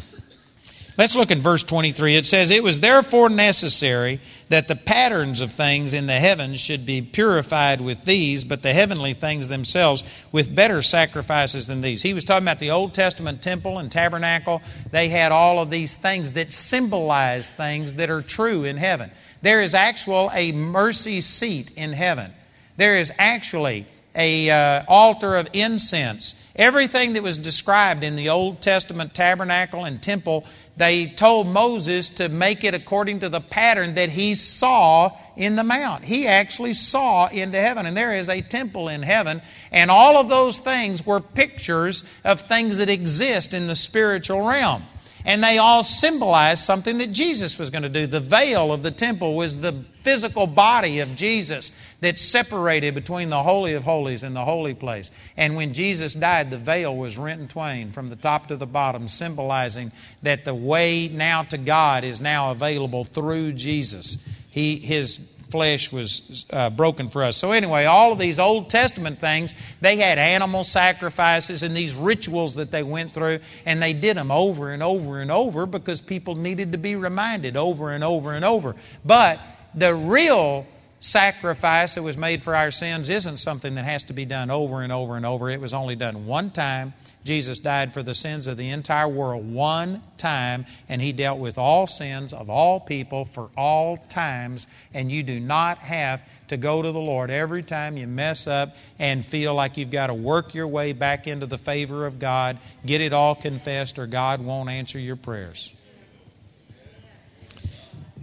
[0.97, 2.17] Let's look in verse 23.
[2.17, 6.86] It says, It was therefore necessary that the patterns of things in the heavens should
[6.86, 12.01] be purified with these, but the heavenly things themselves with better sacrifices than these.
[12.01, 14.62] He was talking about the Old Testament temple and tabernacle.
[14.91, 19.12] They had all of these things that symbolize things that are true in heaven.
[19.41, 22.34] There is actual a mercy seat in heaven.
[22.75, 26.36] There is actually a uh, altar of incense.
[26.55, 32.27] Everything that was described in the Old Testament tabernacle and temple, they told Moses to
[32.27, 36.03] make it according to the pattern that he saw in the mount.
[36.03, 40.27] He actually saw into heaven, and there is a temple in heaven, and all of
[40.27, 44.83] those things were pictures of things that exist in the spiritual realm.
[45.25, 48.07] And they all symbolize something that Jesus was going to do.
[48.07, 53.43] The veil of the temple was the physical body of Jesus that separated between the
[53.43, 55.12] Holy of Holies and the holy place.
[55.38, 58.65] And when Jesus died, the veil was rent in twain from the top to the
[58.65, 59.91] bottom, symbolizing
[60.23, 64.17] that the way now to God is now available through Jesus.
[64.49, 65.19] He, his
[65.51, 67.37] flesh was uh, broken for us.
[67.37, 72.55] So, anyway, all of these Old Testament things, they had animal sacrifices and these rituals
[72.55, 76.35] that they went through, and they did them over and over and over because people
[76.35, 78.75] needed to be reminded over and over and over.
[79.05, 79.39] But
[79.75, 80.65] the real
[81.01, 84.81] sacrifice that was made for our sins isn't something that has to be done over
[84.81, 85.49] and over and over.
[85.49, 86.93] It was only done one time.
[87.23, 91.57] Jesus died for the sins of the entire world one time, and he dealt with
[91.57, 94.67] all sins of all people for all times.
[94.93, 98.75] And you do not have to go to the Lord every time you mess up
[98.99, 102.59] and feel like you've got to work your way back into the favor of God,
[102.85, 105.71] get it all confessed, or God won't answer your prayers.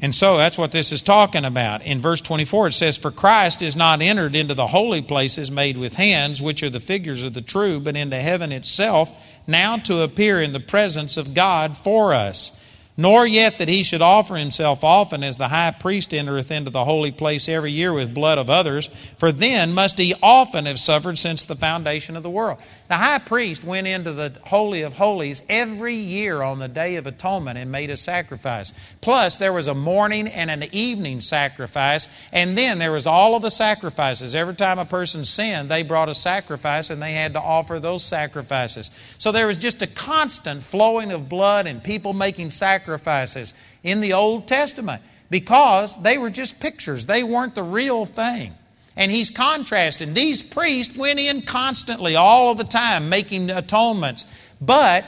[0.00, 1.84] And so that's what this is talking about.
[1.84, 5.76] In verse 24, it says, For Christ is not entered into the holy places made
[5.76, 9.10] with hands, which are the figures of the true, but into heaven itself,
[9.46, 12.52] now to appear in the presence of God for us
[12.98, 16.84] nor yet that he should offer himself often as the high priest entereth into the
[16.84, 21.16] holy place every year with blood of others, for then must he often have suffered
[21.16, 22.58] since the foundation of the world.
[22.88, 27.06] The high priest went into the Holy of Holies every year on the Day of
[27.06, 28.74] Atonement and made a sacrifice.
[29.00, 33.42] Plus, there was a morning and an evening sacrifice, and then there was all of
[33.42, 34.34] the sacrifices.
[34.34, 38.02] Every time a person sinned, they brought a sacrifice and they had to offer those
[38.02, 38.90] sacrifices.
[39.18, 44.00] So there was just a constant flowing of blood and people making sacrifices sacrifices in
[44.00, 47.04] the Old Testament because they were just pictures.
[47.04, 48.54] They weren't the real thing.
[48.96, 50.14] And he's contrasting.
[50.14, 54.24] These priests went in constantly, all of the time, making atonements.
[54.60, 55.04] But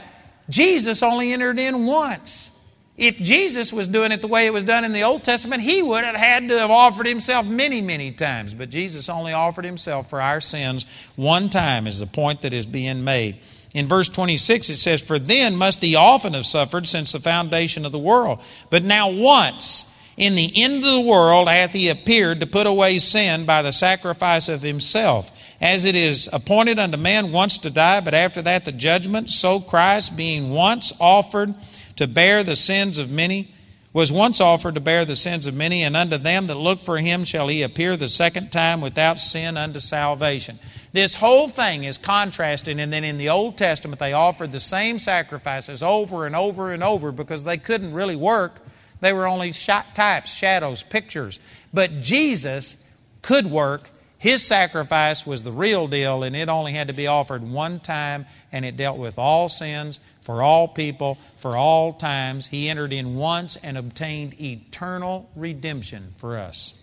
[0.49, 2.51] Jesus only entered in once.
[2.97, 5.81] If Jesus was doing it the way it was done in the Old Testament, he
[5.81, 8.53] would have had to have offered himself many, many times.
[8.53, 12.67] But Jesus only offered himself for our sins one time, is the point that is
[12.67, 13.39] being made.
[13.73, 17.85] In verse 26, it says, For then must he often have suffered since the foundation
[17.85, 18.39] of the world.
[18.69, 19.85] But now once,
[20.17, 23.71] in the end of the world hath he appeared to put away sin by the
[23.71, 25.31] sacrifice of himself.
[25.61, 29.61] As it is appointed unto man once to die, but after that the judgment, so
[29.61, 31.53] Christ, being once offered
[31.95, 33.53] to bear the sins of many,
[33.93, 36.97] was once offered to bear the sins of many, and unto them that look for
[36.97, 40.59] him shall he appear the second time without sin unto salvation.
[40.93, 44.99] This whole thing is contrasting, and then in the Old Testament they offered the same
[44.99, 48.61] sacrifices over and over and over because they couldn't really work
[49.01, 51.39] they were only shot types, shadows, pictures.
[51.73, 52.77] But Jesus
[53.21, 53.89] could work.
[54.21, 58.27] His sacrifice was the real deal, and it only had to be offered one time,
[58.51, 62.45] and it dealt with all sins for all people for all times.
[62.45, 66.75] He entered in once and obtained eternal redemption for us.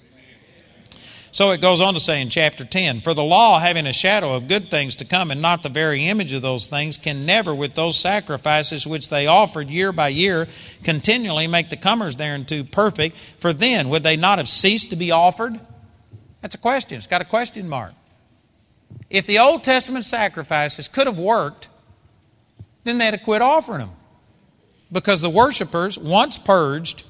[1.31, 4.35] So it goes on to say in chapter 10 For the law, having a shadow
[4.35, 7.55] of good things to come and not the very image of those things, can never,
[7.55, 10.48] with those sacrifices which they offered year by year,
[10.83, 13.16] continually make the comers thereunto perfect.
[13.38, 15.61] For then, would they not have ceased to be offered?
[16.40, 16.98] That's a question.
[16.98, 17.92] It's got a question mark.
[19.11, 21.68] If the Old Testament sacrifices could have worked,
[22.85, 23.90] then they'd have quit offering them.
[24.90, 27.05] Because the worshippers, once purged,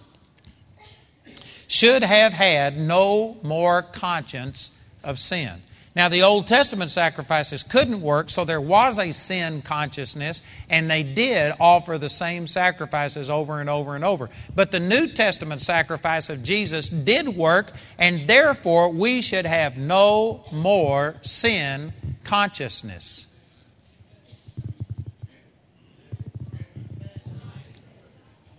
[1.69, 4.73] should have had no more conscience
[5.05, 5.53] of sin.
[5.97, 11.03] Now, the Old Testament sacrifices couldn't work, so there was a sin consciousness, and they
[11.03, 14.29] did offer the same sacrifices over and over and over.
[14.55, 20.45] But the New Testament sacrifice of Jesus did work, and therefore we should have no
[20.53, 21.93] more sin
[22.25, 23.27] consciousness.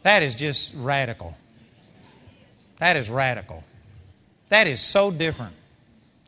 [0.02, 1.38] That is just radical.
[2.80, 3.64] That is radical.
[4.48, 5.54] That is so different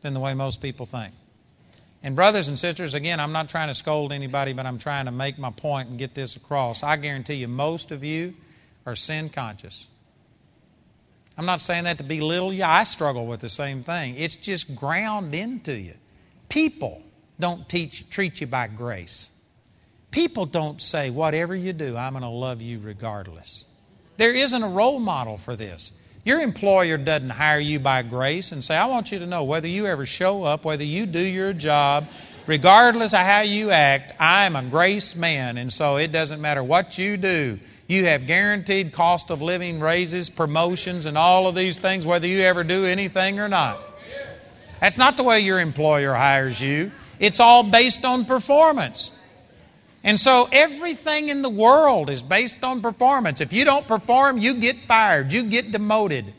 [0.02, 1.14] than the way most people think.
[2.02, 5.12] And, brothers and sisters, again, I'm not trying to scold anybody, but I'm trying to
[5.12, 6.82] make my point and get this across.
[6.82, 8.34] I guarantee you, most of you
[8.84, 9.86] are sin conscious.
[11.38, 12.64] I'm not saying that to belittle you.
[12.64, 14.16] I struggle with the same thing.
[14.16, 15.94] It's just ground into you.
[16.48, 17.02] People
[17.38, 19.30] don't teach, treat you by grace.
[20.10, 23.64] People don't say, whatever you do, I'm going to love you regardless.
[24.18, 25.90] There isn't a role model for this.
[26.24, 29.66] Your employer doesn't hire you by grace and say, I want you to know whether
[29.66, 32.08] you ever show up, whether you do your job,
[32.46, 36.96] regardless of how you act, I'm a grace man, and so it doesn't matter what
[36.96, 37.58] you do.
[37.88, 42.42] You have guaranteed cost of living raises, promotions, and all of these things, whether you
[42.42, 43.82] ever do anything or not.
[44.80, 46.92] That's not the way your employer hires you.
[47.18, 49.12] It's all based on performance.
[50.04, 53.40] And so everything in the world is based on performance.
[53.40, 56.32] If you don't perform, you get fired, you get demoted.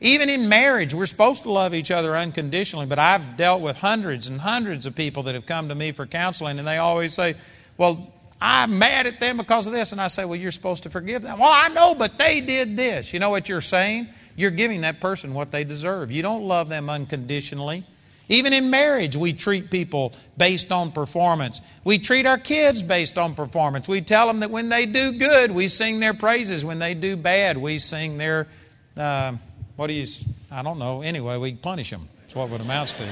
[0.00, 4.28] Even in marriage, we're supposed to love each other unconditionally, but I've dealt with hundreds
[4.28, 7.34] and hundreds of people that have come to me for counseling, and they always say,
[7.76, 9.90] Well, I'm mad at them because of this.
[9.90, 11.38] And I say, Well, you're supposed to forgive them.
[11.40, 13.12] Well, I know, but they did this.
[13.12, 14.08] You know what you're saying?
[14.36, 16.12] You're giving that person what they deserve.
[16.12, 17.84] You don't love them unconditionally.
[18.28, 21.60] Even in marriage, we treat people based on performance.
[21.82, 23.88] We treat our kids based on performance.
[23.88, 26.64] We tell them that when they do good, we sing their praises.
[26.64, 28.48] When they do bad, we sing their,
[28.96, 29.32] uh,
[29.76, 30.06] what do you,
[30.50, 31.00] I don't know.
[31.00, 32.08] Anyway, we punish them.
[32.22, 33.08] That's what it amounts to.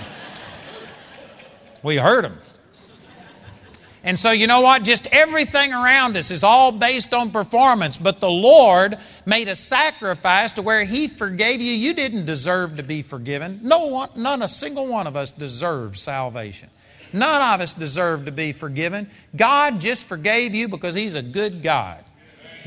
[1.82, 2.38] We hurt them.
[4.06, 4.84] And so, you know what?
[4.84, 7.96] Just everything around us is all based on performance.
[7.96, 11.72] But the Lord made a sacrifice to where He forgave you.
[11.72, 13.62] You didn't deserve to be forgiven.
[13.64, 16.70] No one, none, a single one of us deserves salvation.
[17.12, 19.10] None of us deserve to be forgiven.
[19.34, 22.04] God just forgave you because He's a good God.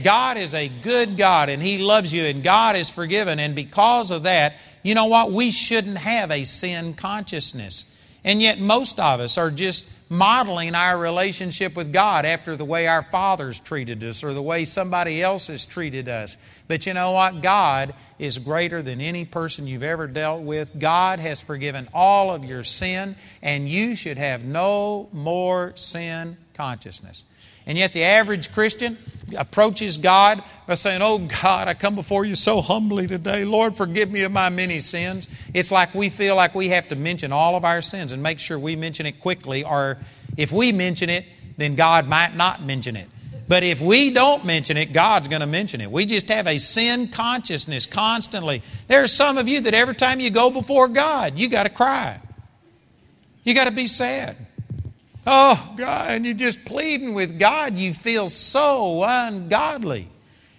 [0.04, 3.40] God is a good God and He loves you and God is forgiven.
[3.40, 5.32] And because of that, you know what?
[5.32, 7.86] We shouldn't have a sin consciousness.
[8.26, 12.88] And yet, most of us are just modeling our relationship with God after the way
[12.88, 16.36] our fathers treated us or the way somebody else has treated us.
[16.68, 17.42] But you know what?
[17.42, 20.78] God is greater than any person you've ever dealt with.
[20.78, 27.24] God has forgiven all of your sin, and you should have no more sin consciousness.
[27.70, 28.98] And yet, the average Christian
[29.38, 33.46] approaches God by saying, Oh God, I come before you so humbly today.
[33.46, 35.28] Lord, forgive me of my many sins.
[35.54, 38.40] It's like we feel like we have to mention all of our sins and make
[38.40, 40.00] sure we mention it quickly, or
[40.36, 41.26] if we mention it,
[41.58, 43.08] then God might not mention it.
[43.48, 45.92] But if we don't mention it, God's going to mention it.
[45.92, 48.64] We just have a sin consciousness constantly.
[48.88, 51.70] There are some of you that every time you go before God, you got to
[51.70, 52.20] cry.
[53.44, 54.38] You got to be sad.
[55.28, 57.78] Oh, God, and you're just pleading with God.
[57.78, 60.08] You feel so ungodly.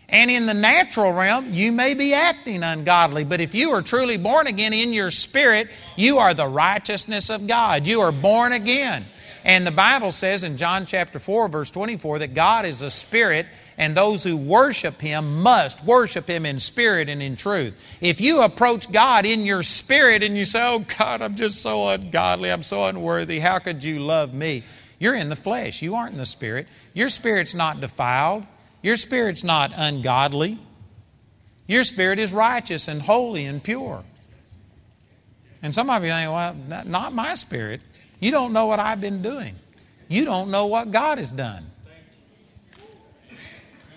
[0.08, 3.24] And in the natural realm, you may be acting ungodly.
[3.24, 7.46] But if you are truly born again in your spirit, you are the righteousness of
[7.46, 7.86] God.
[7.86, 9.06] You are born again.
[9.44, 13.46] And the Bible says in John chapter 4, verse 24, that God is a spirit,
[13.78, 17.74] and those who worship Him must worship Him in spirit and in truth.
[18.00, 21.88] If you approach God in your spirit and you say, Oh God, I'm just so
[21.88, 24.62] ungodly, I'm so unworthy, how could you love me?
[24.98, 26.68] You're in the flesh, you aren't in the spirit.
[26.92, 28.46] Your spirit's not defiled,
[28.82, 30.58] your spirit's not ungodly.
[31.66, 34.02] Your spirit is righteous and holy and pure.
[35.62, 37.80] And some of you think, well, not my spirit.
[38.20, 39.54] You don't know what I've been doing.
[40.08, 41.66] You don't know what God has done.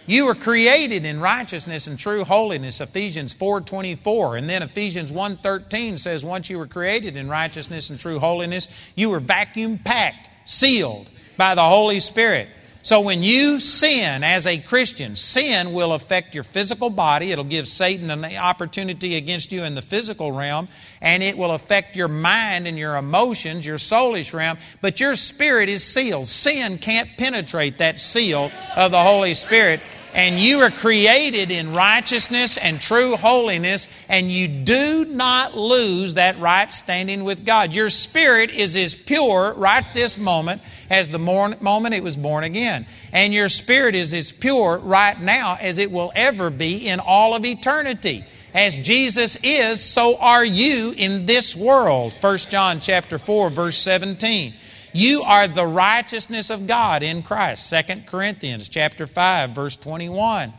[0.05, 6.25] You were created in righteousness and true holiness, Ephesians 4:24, and then Ephesians 1:13 says
[6.25, 11.55] once you were created in righteousness and true holiness, you were vacuum packed, sealed by
[11.55, 12.49] the Holy Spirit.
[12.83, 17.31] So when you sin as a Christian, sin will affect your physical body.
[17.31, 20.67] It'll give Satan an opportunity against you in the physical realm,
[20.99, 25.69] and it will affect your mind and your emotions, your soulish realm, but your spirit
[25.69, 26.27] is sealed.
[26.27, 29.79] Sin can't penetrate that seal of the Holy Spirit
[30.13, 36.39] and you are created in righteousness and true holiness, and you do not lose that
[36.39, 37.73] right standing with God.
[37.73, 42.85] Your spirit is as pure right this moment as the moment it was born again.
[43.11, 47.35] And your spirit is as pure right now as it will ever be in all
[47.35, 48.23] of eternity.
[48.53, 52.13] As Jesus is, so are you in this world.
[52.21, 54.53] 1 John chapter 4 verse 17.
[54.93, 57.73] You are the righteousness of God in Christ.
[57.73, 60.53] 2 Corinthians chapter 5 verse 21.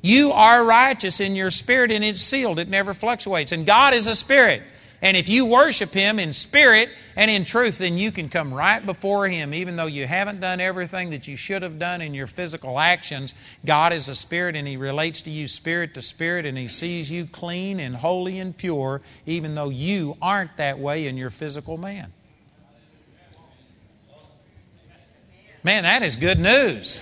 [0.00, 2.60] You are righteous in your spirit and it's sealed.
[2.60, 3.50] It never fluctuates.
[3.50, 4.62] And God is a spirit.
[5.00, 8.84] And if you worship Him in spirit and in truth, then you can come right
[8.84, 12.26] before Him, even though you haven't done everything that you should have done in your
[12.26, 13.34] physical actions.
[13.64, 17.10] God is a spirit and He relates to you spirit to spirit and He sees
[17.10, 21.76] you clean and holy and pure, even though you aren't that way in your physical
[21.76, 22.12] man.
[25.68, 26.98] Man, that is good news.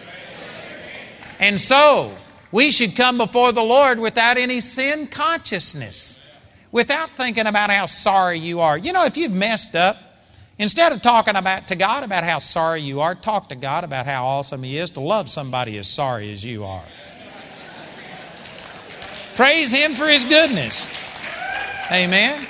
[1.38, 2.12] And so,
[2.50, 6.18] we should come before the Lord without any sin consciousness,
[6.72, 8.76] without thinking about how sorry you are.
[8.76, 9.98] You know, if you've messed up,
[10.58, 14.04] instead of talking about to God about how sorry you are, talk to God about
[14.04, 16.84] how awesome He is to love somebody as sorry as you are.
[19.36, 20.90] Praise Him for His goodness.
[21.92, 22.44] Amen.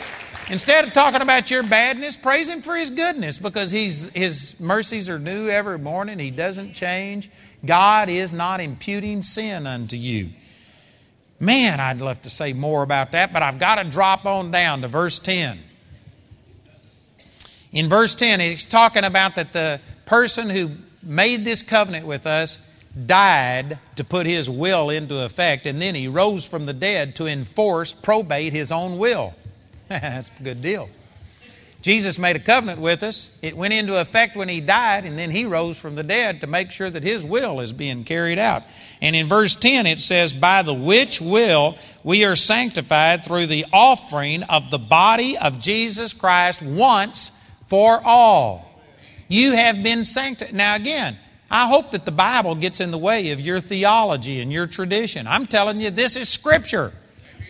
[0.49, 5.09] Instead of talking about your badness, praise Him for His goodness because he's, His mercies
[5.09, 6.19] are new every morning.
[6.19, 7.31] He doesn't change.
[7.65, 10.31] God is not imputing sin unto you.
[11.41, 14.83] Man, I'd love to say more about that, but I've got to drop on down
[14.83, 15.59] to verse 10.
[17.73, 20.71] In verse 10, he's talking about that the person who
[21.03, 22.59] made this covenant with us
[23.05, 27.27] died to put his will into effect, and then he rose from the dead to
[27.27, 29.35] enforce, probate his own will.
[29.89, 30.89] That's a good deal.
[31.83, 33.31] Jesus made a covenant with us.
[33.43, 36.49] It went into effect when he died, and then he rose from the dead to
[36.49, 38.65] make sure that his will is being carried out.
[39.01, 43.67] And in verse 10 it says, By the which will we are sanctified through the
[43.73, 47.31] offering of the body of Jesus Christ once
[47.67, 48.69] for all.
[49.29, 50.55] You have been sanctified.
[50.57, 51.17] Now again,
[51.49, 55.29] I hope that the Bible gets in the way of your theology and your tradition.
[55.29, 56.93] I'm telling you, this is Scripture.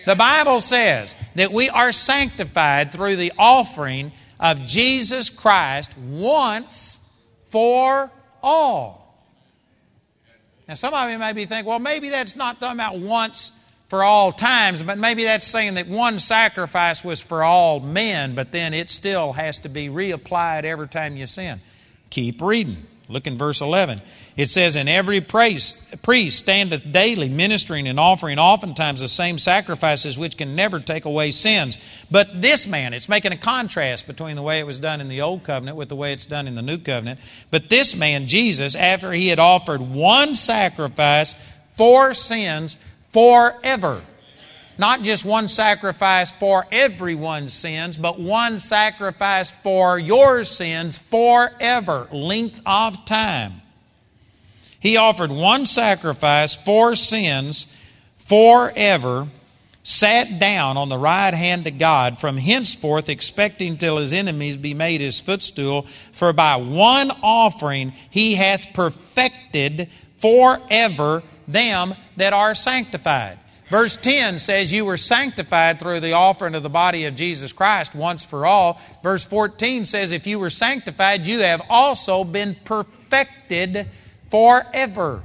[0.06, 6.98] The Bible says that we are sanctified through the offering of Jesus Christ once
[7.46, 9.02] for all.
[10.68, 13.50] Now, some of you may be thinking, well, maybe that's not talking about once
[13.88, 18.52] for all times, but maybe that's saying that one sacrifice was for all men, but
[18.52, 21.60] then it still has to be reapplied every time you sin.
[22.10, 22.76] Keep reading.
[23.08, 24.00] Look in verse 11.
[24.36, 30.18] It says, And every priest, priest standeth daily ministering and offering oftentimes the same sacrifices
[30.18, 31.78] which can never take away sins.
[32.10, 35.22] But this man, it's making a contrast between the way it was done in the
[35.22, 37.18] Old Covenant with the way it's done in the New Covenant.
[37.50, 41.34] But this man, Jesus, after he had offered one sacrifice
[41.70, 42.76] for sins
[43.12, 44.02] forever,
[44.76, 52.60] not just one sacrifice for everyone's sins, but one sacrifice for your sins forever, length
[52.66, 53.62] of time.
[54.86, 57.66] He offered one sacrifice for sins
[58.18, 59.26] forever,
[59.82, 64.74] sat down on the right hand of God, from henceforth expecting till his enemies be
[64.74, 65.86] made his footstool.
[66.12, 73.40] For by one offering he hath perfected forever them that are sanctified.
[73.68, 77.96] Verse 10 says, You were sanctified through the offering of the body of Jesus Christ
[77.96, 78.80] once for all.
[79.02, 83.88] Verse 14 says, If you were sanctified, you have also been perfected
[84.30, 85.22] forever.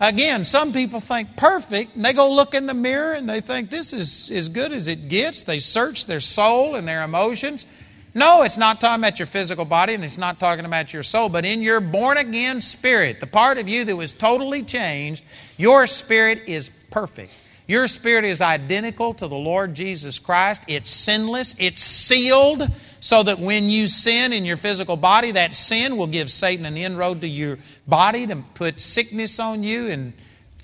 [0.00, 3.68] Again, some people think perfect, and they go look in the mirror and they think
[3.68, 5.42] this is as good as it gets.
[5.42, 7.66] They search their soul and their emotions.
[8.14, 11.28] No, it's not talking about your physical body and it's not talking about your soul,
[11.28, 15.22] but in your born again spirit, the part of you that was totally changed,
[15.58, 17.32] your spirit is perfect.
[17.70, 20.64] Your spirit is identical to the Lord Jesus Christ.
[20.66, 21.54] It's sinless.
[21.56, 22.68] It's sealed
[22.98, 26.76] so that when you sin in your physical body, that sin will give Satan an
[26.76, 30.14] inroad to your body to put sickness on you and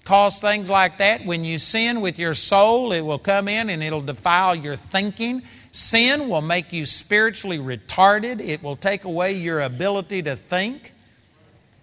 [0.03, 1.25] cause things like that.
[1.25, 5.45] When you sin with your soul, it will come in and it'll defile your thinking.
[5.71, 8.41] Sin will make you spiritually retarded.
[8.41, 10.93] It will take away your ability to think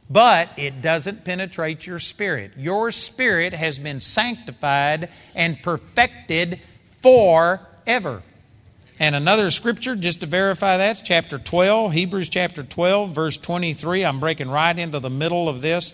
[0.10, 2.54] but it doesn't penetrate your spirit.
[2.58, 6.60] Your spirit has been sanctified and perfected
[7.01, 8.22] forever.
[8.99, 14.06] And another scripture, just to verify that, chapter 12, Hebrews chapter 12, verse 23.
[14.06, 15.93] I'm breaking right into the middle of this.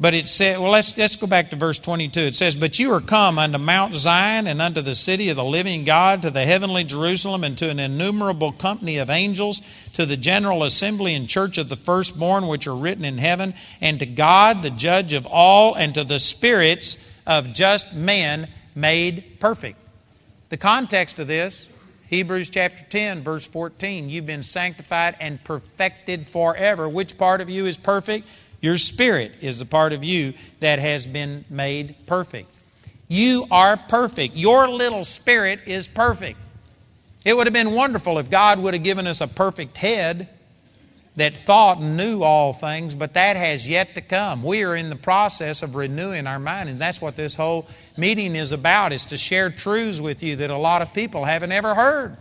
[0.00, 2.20] But it said, well, let's, let's go back to verse 22.
[2.20, 5.44] It says, But you are come unto Mount Zion and unto the city of the
[5.44, 10.16] living God, to the heavenly Jerusalem, and to an innumerable company of angels, to the
[10.16, 14.64] general assembly and church of the firstborn which are written in heaven, and to God,
[14.64, 19.78] the judge of all, and to the spirits of just men made perfect.
[20.48, 21.68] The context of this,
[22.08, 26.88] Hebrews chapter 10, verse 14, you've been sanctified and perfected forever.
[26.88, 28.28] Which part of you is perfect?
[28.60, 32.50] Your spirit is a part of you that has been made perfect.
[33.08, 34.36] You are perfect.
[34.36, 36.38] Your little spirit is perfect.
[37.24, 40.28] It would have been wonderful if God would have given us a perfect head
[41.16, 44.42] that thought and knew all things, but that has yet to come.
[44.42, 48.34] We are in the process of renewing our mind, and that's what this whole meeting
[48.34, 51.74] is about, is to share truths with you that a lot of people haven't ever
[51.74, 52.16] heard.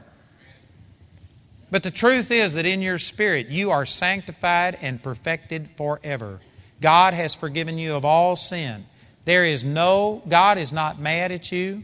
[1.74, 6.40] But the truth is that in your spirit, you are sanctified and perfected forever.
[6.80, 8.86] God has forgiven you of all sin.
[9.26, 11.84] There is no, God is not mad at you.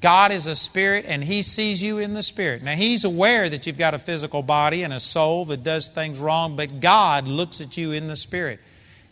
[0.00, 2.64] God is a spirit and He sees you in the spirit.
[2.64, 6.18] Now, He's aware that you've got a physical body and a soul that does things
[6.18, 8.58] wrong, but God looks at you in the spirit.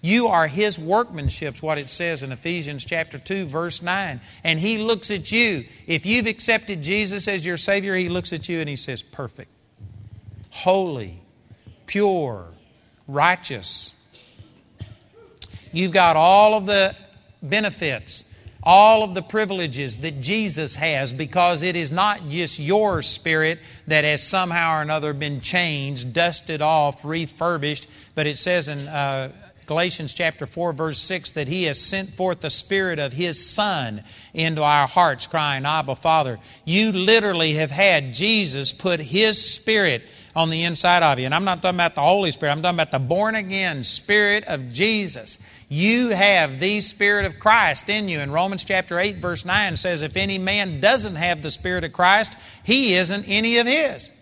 [0.02, 4.20] You are His workmanship, what it says in Ephesians chapter 2, verse 9.
[4.42, 5.66] And He looks at you.
[5.86, 9.52] If you've accepted Jesus as your Savior, He looks at you and He says, Perfect
[10.56, 11.20] holy,
[11.86, 12.48] pure,
[13.06, 13.92] righteous.
[15.72, 16.96] You've got all of the
[17.42, 18.24] benefits,
[18.62, 24.04] all of the privileges that Jesus has because it is not just your spirit that
[24.04, 29.32] has somehow or another been changed, dusted off, refurbished, but it says in uh,
[29.66, 34.02] Galatians chapter 4 verse 6 that he has sent forth the spirit of his son
[34.32, 36.38] into our hearts crying Abba Father.
[36.64, 40.04] You literally have had Jesus put his spirit
[40.36, 41.24] on the inside of you.
[41.24, 42.52] And I'm not talking about the Holy Spirit.
[42.52, 45.40] I'm talking about the born again spirit of Jesus.
[45.68, 48.20] You have the spirit of Christ in you.
[48.20, 51.92] And Romans chapter 8 verse 9 says if any man doesn't have the spirit of
[51.92, 54.12] Christ, he isn't any of his.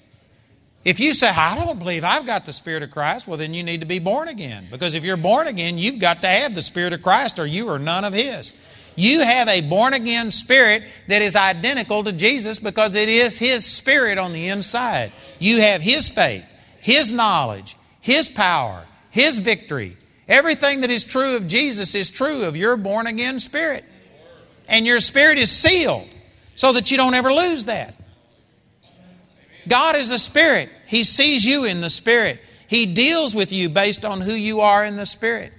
[0.85, 3.62] If you say, I don't believe I've got the Spirit of Christ, well, then you
[3.62, 4.68] need to be born again.
[4.70, 7.70] Because if you're born again, you've got to have the Spirit of Christ or you
[7.70, 8.53] are none of His.
[8.97, 13.64] You have a born again spirit that is identical to Jesus because it is His
[13.64, 15.12] Spirit on the inside.
[15.39, 16.45] You have His faith,
[16.80, 19.97] His knowledge, His power, His victory.
[20.28, 23.85] Everything that is true of Jesus is true of your born again spirit.
[24.68, 26.09] And your spirit is sealed
[26.55, 27.95] so that you don't ever lose that.
[29.69, 30.71] God is a spirit.
[30.87, 32.41] He sees you in the spirit.
[32.67, 35.53] He deals with you based on who you are in the spirit.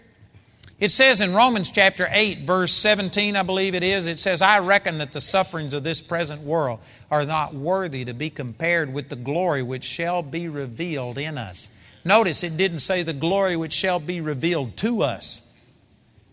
[0.78, 4.60] It says in Romans chapter 8, verse 17, I believe it is, it says, I
[4.60, 6.80] reckon that the sufferings of this present world
[7.10, 11.70] are not worthy to be compared with the glory which shall be revealed in us.
[12.03, 15.41] Notice it didn't say the glory which shall be revealed to us.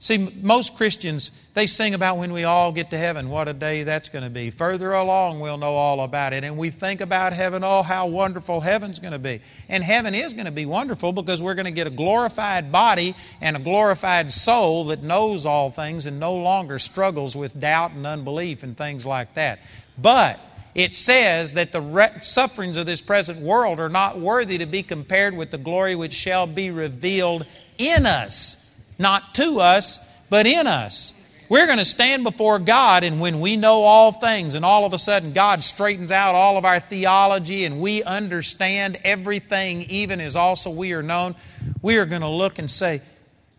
[0.03, 3.85] See, most Christians, they sing about when we all get to heaven, what a day
[3.85, 4.51] that's going to be.
[4.51, 6.43] Further along, we'll know all about it.
[6.43, 9.43] And we think about heaven, oh, how wonderful heaven's going to be.
[9.69, 13.15] And heaven is going to be wonderful because we're going to get a glorified body
[13.41, 18.05] and a glorified soul that knows all things and no longer struggles with doubt and
[18.05, 19.61] unbelief and things like that.
[19.97, 20.41] But
[20.75, 24.83] it says that the re- sufferings of this present world are not worthy to be
[24.83, 27.47] compared with the glory which shall be revealed
[27.79, 28.57] in us
[28.99, 29.99] not to us,
[30.31, 31.15] but in us.
[31.49, 34.95] We're going to stand before God, and when we know all things, and all of
[34.95, 40.35] a sudden God straightens out all of our theology, and we understand everything, even as
[40.35, 41.35] also we are known,
[41.83, 43.03] we are going to look and say,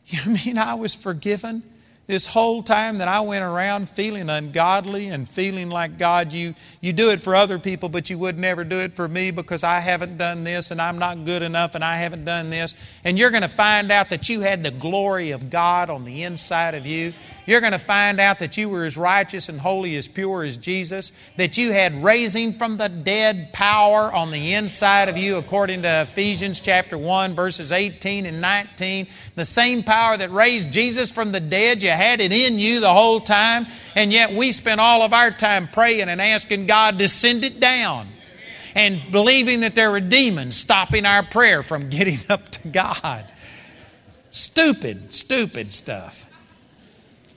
[0.07, 1.61] You mean I was forgiven
[2.05, 6.91] this whole time that I went around feeling ungodly and feeling like God, you you
[6.91, 9.79] do it for other people, but you would never do it for me because I
[9.79, 12.75] haven't done this and I'm not good enough and I haven't done this.
[13.05, 16.23] And you're going to find out that you had the glory of God on the
[16.23, 17.13] inside of you.
[17.45, 20.57] You're going to find out that you were as righteous and holy as pure as
[20.57, 25.81] Jesus, that you had raising from the dead power on the inside of you, according
[25.81, 29.07] to Ephesians chapter 1, verses 18 and 19.
[29.35, 32.93] The same power that raised Jesus from the dead, you had it in you the
[32.93, 37.07] whole time, and yet we spent all of our time praying and asking God to
[37.07, 38.07] send it down.
[38.75, 43.25] And believing that there were demons stopping our prayer from getting up to God.
[44.29, 46.27] Stupid, stupid stuff.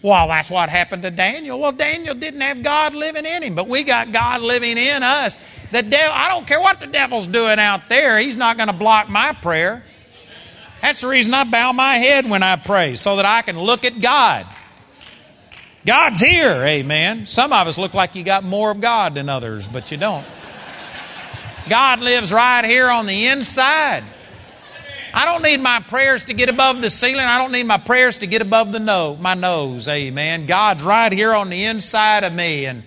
[0.02, 1.58] Well, that's what happened to Daniel.
[1.58, 5.36] Well, Daniel didn't have God living in him, but we got God living in us.
[5.72, 8.72] The devil, I don't care what the devil's doing out there, he's not going to
[8.72, 9.84] block my prayer.
[10.82, 13.84] That's the reason I bow my head when I pray, so that I can look
[13.84, 14.46] at God.
[15.86, 17.26] God's here, amen.
[17.26, 20.26] Some of us look like you got more of God than others, but you don't.
[21.68, 24.04] God lives right here on the inside.
[25.14, 27.24] I don't need my prayers to get above the ceiling.
[27.24, 29.88] I don't need my prayers to get above the nose, my nose.
[29.88, 30.46] Amen.
[30.46, 32.82] God's right here on the inside of me, and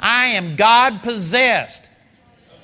[0.00, 1.90] I am God possessed.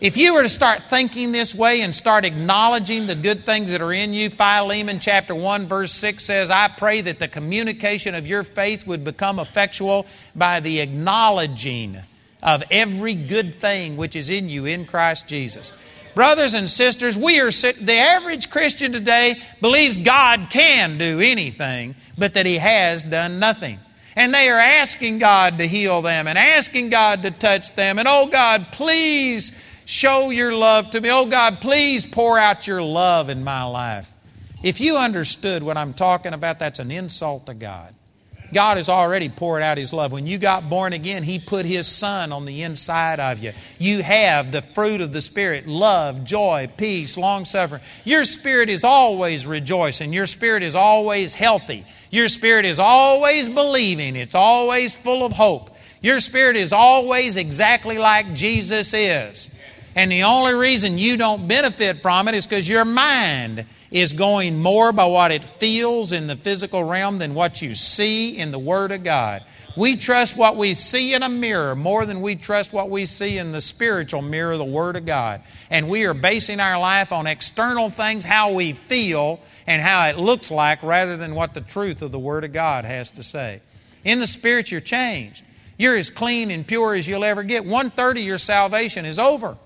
[0.00, 3.82] If you were to start thinking this way and start acknowledging the good things that
[3.82, 8.26] are in you, Philemon chapter 1 verse 6 says, I pray that the communication of
[8.26, 11.98] your faith would become effectual by the acknowledging
[12.42, 15.70] of every good thing which is in you in Christ Jesus.
[16.14, 22.34] Brothers and sisters, we are the average Christian today believes God can do anything, but
[22.34, 23.78] that He has done nothing.
[24.16, 27.98] And they are asking God to heal them and asking God to touch them.
[27.98, 29.52] And oh God, please
[29.84, 31.10] show your love to me.
[31.10, 34.12] Oh God, please pour out your love in my life.
[34.62, 37.94] If you understood what I'm talking about, that's an insult to God.
[38.52, 40.12] God has already poured out His love.
[40.12, 43.52] When you got born again, He put His Son on the inside of you.
[43.78, 47.82] You have the fruit of the Spirit love, joy, peace, long suffering.
[48.04, 50.12] Your spirit is always rejoicing.
[50.12, 51.84] Your spirit is always healthy.
[52.10, 54.16] Your spirit is always believing.
[54.16, 55.70] It's always full of hope.
[56.02, 59.50] Your spirit is always exactly like Jesus is.
[59.94, 64.60] And the only reason you don't benefit from it is because your mind is going
[64.60, 68.58] more by what it feels in the physical realm than what you see in the
[68.58, 69.42] Word of God.
[69.76, 73.38] We trust what we see in a mirror more than we trust what we see
[73.38, 75.42] in the spiritual mirror, of the Word of God.
[75.70, 80.18] And we are basing our life on external things, how we feel and how it
[80.18, 83.60] looks like, rather than what the truth of the Word of God has to say.
[84.04, 85.44] In the Spirit, you're changed.
[85.78, 87.64] You're as clean and pure as you'll ever get.
[87.64, 89.56] One third of your salvation is over.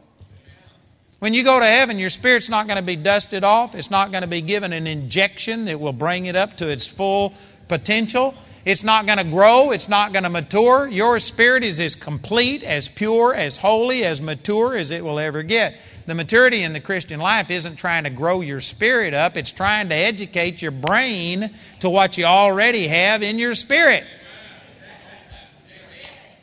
[1.24, 3.74] When you go to heaven, your spirit's not going to be dusted off.
[3.74, 6.86] It's not going to be given an injection that will bring it up to its
[6.86, 7.32] full
[7.66, 8.34] potential.
[8.66, 9.70] It's not going to grow.
[9.70, 10.86] It's not going to mature.
[10.86, 15.42] Your spirit is as complete, as pure, as holy, as mature as it will ever
[15.42, 15.80] get.
[16.04, 19.88] The maturity in the Christian life isn't trying to grow your spirit up, it's trying
[19.88, 21.48] to educate your brain
[21.80, 24.04] to what you already have in your spirit.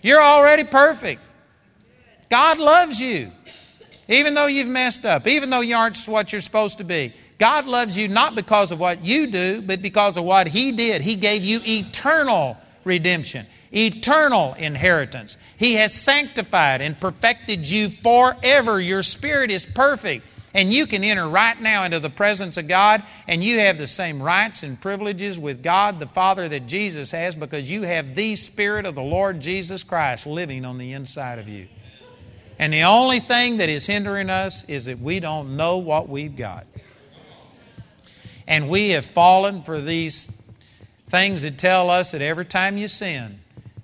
[0.02, 1.22] You're already perfect.
[2.32, 3.32] God loves you
[4.12, 7.14] even though you've messed up, even though you aren't what you're supposed to be.
[7.38, 11.02] God loves you not because of what you do, but because of what He did.
[11.02, 15.38] He gave you eternal redemption, eternal inheritance.
[15.58, 18.80] He has sanctified and perfected you forever.
[18.80, 20.28] Your spirit is perfect.
[20.54, 23.88] And you can enter right now into the presence of God, and you have the
[23.88, 28.36] same rights and privileges with God the Father that Jesus has because you have the
[28.36, 31.70] Spirit of the Lord Jesus Christ living on the inside of you.
[32.62, 36.36] And the only thing that is hindering us is that we don't know what we've
[36.36, 36.68] got.
[38.48, 40.32] And we have fallen for these
[41.08, 43.40] things that tell us that every time you sin,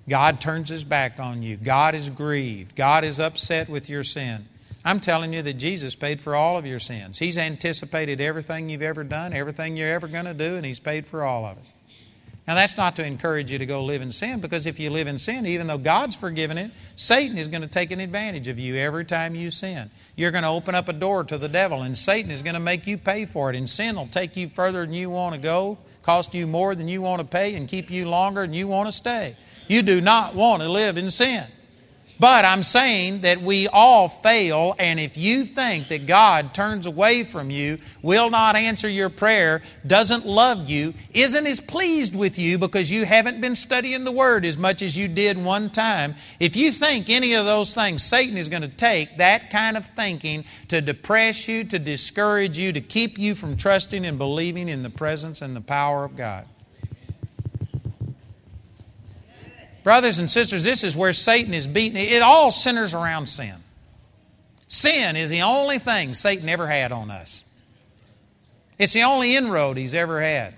[0.08, 1.56] God turns his back on you.
[1.56, 2.76] God is grieved.
[2.76, 4.46] God is upset with your sin.
[4.84, 7.18] I'm telling you that Jesus paid for all of your sins.
[7.18, 11.08] He's anticipated everything you've ever done, everything you're ever going to do, and He's paid
[11.08, 11.64] for all of it.
[12.48, 15.06] Now, that's not to encourage you to go live in sin, because if you live
[15.06, 18.58] in sin, even though God's forgiven it, Satan is going to take an advantage of
[18.58, 19.90] you every time you sin.
[20.16, 22.60] You're going to open up a door to the devil, and Satan is going to
[22.60, 23.56] make you pay for it.
[23.56, 26.88] And sin will take you further than you want to go, cost you more than
[26.88, 29.36] you want to pay, and keep you longer than you want to stay.
[29.68, 31.44] You do not want to live in sin.
[32.20, 37.22] But I'm saying that we all fail, and if you think that God turns away
[37.22, 42.58] from you, will not answer your prayer, doesn't love you, isn't as pleased with you
[42.58, 46.56] because you haven't been studying the Word as much as you did one time, if
[46.56, 50.44] you think any of those things, Satan is going to take that kind of thinking
[50.68, 54.90] to depress you, to discourage you, to keep you from trusting and believing in the
[54.90, 56.46] presence and the power of God.
[59.88, 61.96] Brothers and sisters, this is where Satan is beaten.
[61.96, 63.54] It all centers around sin.
[64.66, 67.42] Sin is the only thing Satan ever had on us.
[68.78, 70.52] It's the only inroad he's ever had.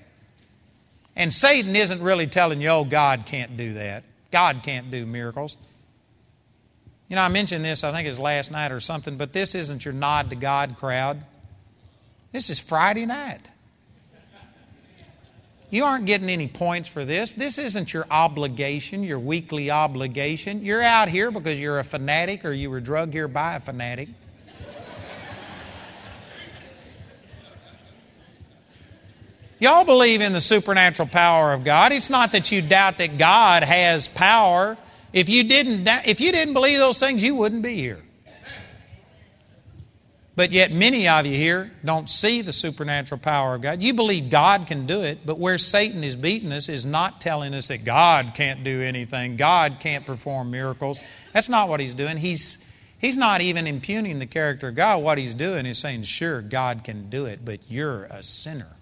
[1.14, 4.02] And Satan isn't really telling you, oh, God can't do that.
[4.32, 5.56] God can't do miracles.
[7.08, 9.54] You know, I mentioned this, I think it was last night or something, but this
[9.54, 11.22] isn't your nod to God crowd.
[12.32, 13.48] This is Friday night.
[15.70, 17.32] You aren't getting any points for this.
[17.32, 20.64] This isn't your obligation, your weekly obligation.
[20.64, 24.08] You're out here because you're a fanatic or you were drugged here by a fanatic.
[29.60, 31.92] Y'all believe in the supernatural power of God.
[31.92, 34.76] It's not that you doubt that God has power.
[35.12, 38.00] If you didn't, if you didn't believe those things, you wouldn't be here.
[40.36, 43.82] But yet, many of you here don't see the supernatural power of God.
[43.82, 47.52] You believe God can do it, but where Satan is beating us is not telling
[47.52, 51.00] us that God can't do anything, God can't perform miracles.
[51.32, 52.16] That's not what he's doing.
[52.16, 52.58] He's
[53.00, 55.02] He's not even impugning the character of God.
[55.02, 58.76] What he's doing is saying, sure, God can do it, but you're a sinner.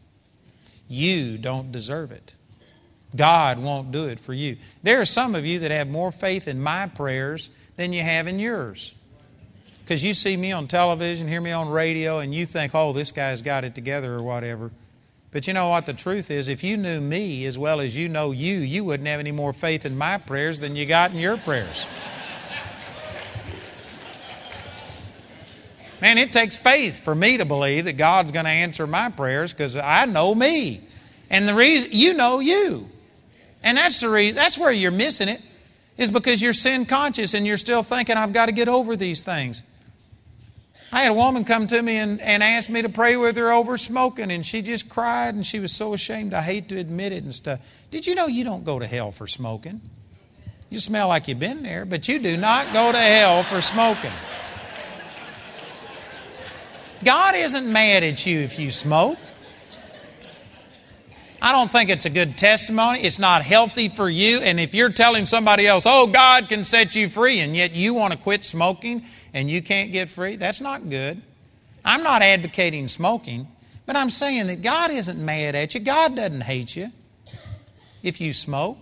[0.88, 2.34] You don't deserve it.
[3.14, 4.56] God won't do it for you.
[4.82, 8.26] There are some of you that have more faith in my prayers than you have
[8.26, 8.92] in yours.
[9.88, 13.12] Because you see me on television, hear me on radio, and you think, oh, this
[13.12, 14.70] guy's got it together or whatever.
[15.30, 16.48] But you know what the truth is?
[16.48, 19.54] If you knew me as well as you know you, you wouldn't have any more
[19.54, 21.86] faith in my prayers than you got in your prayers.
[26.02, 29.54] Man, it takes faith for me to believe that God's going to answer my prayers
[29.54, 30.82] because I know me.
[31.30, 32.90] And the reason, you know you.
[33.64, 35.40] And that's the reason, that's where you're missing it,
[35.96, 39.22] is because you're sin conscious and you're still thinking, I've got to get over these
[39.22, 39.62] things.
[40.90, 43.52] I had a woman come to me and, and ask me to pray with her
[43.52, 46.32] over smoking, and she just cried and she was so ashamed.
[46.32, 47.60] I hate to admit it and stuff.
[47.90, 49.82] Did you know you don't go to hell for smoking?
[50.70, 54.12] You smell like you've been there, but you do not go to hell for smoking.
[57.04, 59.18] God isn't mad at you if you smoke.
[61.40, 63.00] I don't think it's a good testimony.
[63.00, 64.40] It's not healthy for you.
[64.40, 67.94] And if you're telling somebody else, oh, God can set you free, and yet you
[67.94, 71.22] want to quit smoking and you can't get free, that's not good.
[71.84, 73.46] I'm not advocating smoking,
[73.86, 75.80] but I'm saying that God isn't mad at you.
[75.80, 76.90] God doesn't hate you
[78.02, 78.78] if you smoke.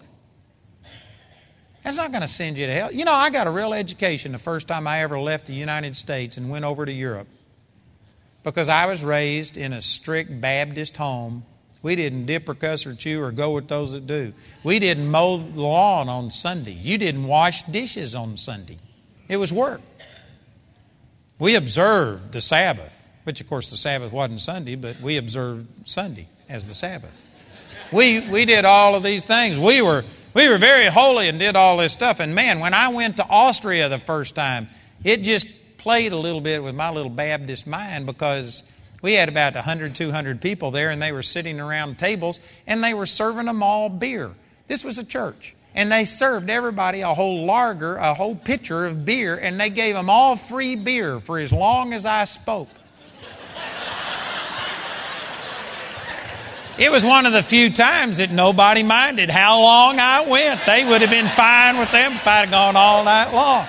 [1.85, 2.91] That's not going to send you to hell.
[2.91, 5.95] You know, I got a real education the first time I ever left the United
[5.95, 7.29] States and went over to Europe
[8.43, 11.45] because I was raised in a strict Baptist home.
[11.87, 14.33] We didn't dip or cuss or chew or go with those that do.
[14.65, 16.73] We didn't mow the lawn on Sunday.
[16.73, 18.79] You didn't wash dishes on Sunday.
[19.29, 19.81] It was work.
[21.39, 26.27] We observed the Sabbath, which of course the Sabbath wasn't Sunday, but we observed Sunday
[26.49, 27.17] as the Sabbath.
[27.93, 29.57] We we did all of these things.
[29.57, 30.03] We were
[30.35, 32.19] we were very holy and did all this stuff.
[32.19, 34.67] And man, when I went to Austria the first time,
[35.05, 35.47] it just
[35.79, 38.65] played a little bit with my little Baptist mind because
[39.07, 42.93] we had about 100, 200 people there, and they were sitting around tables, and they
[42.93, 44.33] were serving them all beer.
[44.67, 45.55] This was a church.
[45.77, 49.95] And they served everybody a whole lager, a whole pitcher of beer, and they gave
[49.95, 52.69] them all free beer for as long as I spoke.
[56.77, 60.67] It was one of the few times that nobody minded how long I went.
[60.67, 63.67] They would have been fine with them if I'd gone all night long.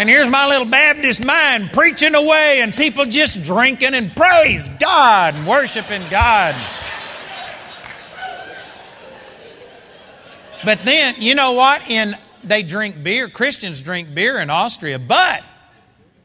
[0.00, 5.34] And here's my little Baptist mind preaching away and people just drinking and praise God
[5.34, 6.56] and worshiping God.
[10.64, 11.90] But then, you know what?
[11.90, 13.28] In they drink beer.
[13.28, 15.44] Christians drink beer in Austria, but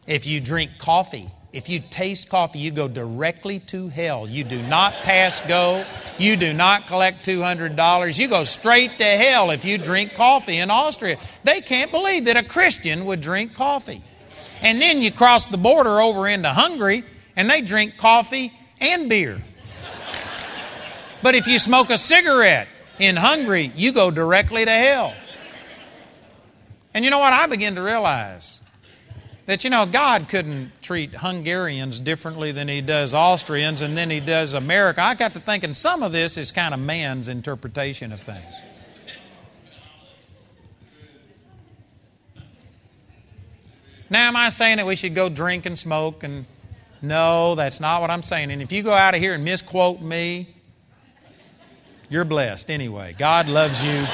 [0.08, 4.28] if you drink coffee, if you taste coffee, you go directly to hell.
[4.28, 5.86] You do not pass go.
[6.18, 8.20] You do not collect $200.
[8.20, 11.18] You go straight to hell if you drink coffee in Austria.
[11.46, 14.04] They can't believe that a Christian would drink coffee.
[14.62, 17.06] And then you cross the border over into Hungary
[17.38, 18.52] and they drink coffee
[18.82, 19.42] and beer.
[21.24, 22.68] But if you smoke a cigarette
[23.00, 25.14] in Hungary, you go directly to hell.
[26.94, 27.32] And you know what?
[27.32, 28.55] I begin to realize
[29.46, 34.20] that, you know, God couldn't treat Hungarians differently than he does Austrians and then he
[34.20, 35.02] does America.
[35.02, 38.62] I got to thinking some of this is kind of man's interpretation of things.
[44.10, 46.24] Now, am I saying that we should go drink and smoke?
[46.24, 46.46] And
[47.02, 48.52] no, that's not what I'm saying.
[48.52, 50.48] And if you go out of here and misquote me,
[52.10, 53.16] you're blessed anyway.
[53.18, 54.06] God loves you.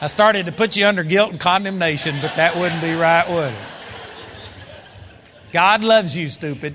[0.00, 3.52] I started to put you under guilt and condemnation, but that wouldn't be right, would
[3.52, 3.60] it?
[5.52, 6.74] God loves you, stupid.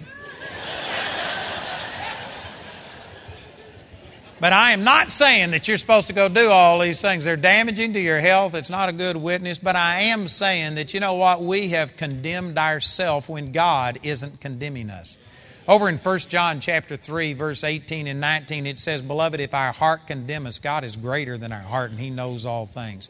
[4.42, 7.24] But I am not saying that you're supposed to go do all these things.
[7.24, 8.56] They're damaging to your health.
[8.56, 9.58] It's not a good witness.
[9.58, 11.42] But I am saying that, you know what?
[11.42, 15.18] We have condemned ourselves when God isn't condemning us.
[15.66, 19.72] Over in 1 John chapter 3, verse 18 and 19, it says, Beloved, if our
[19.72, 23.08] heart condemn us, God is greater than our heart, and He knows all things.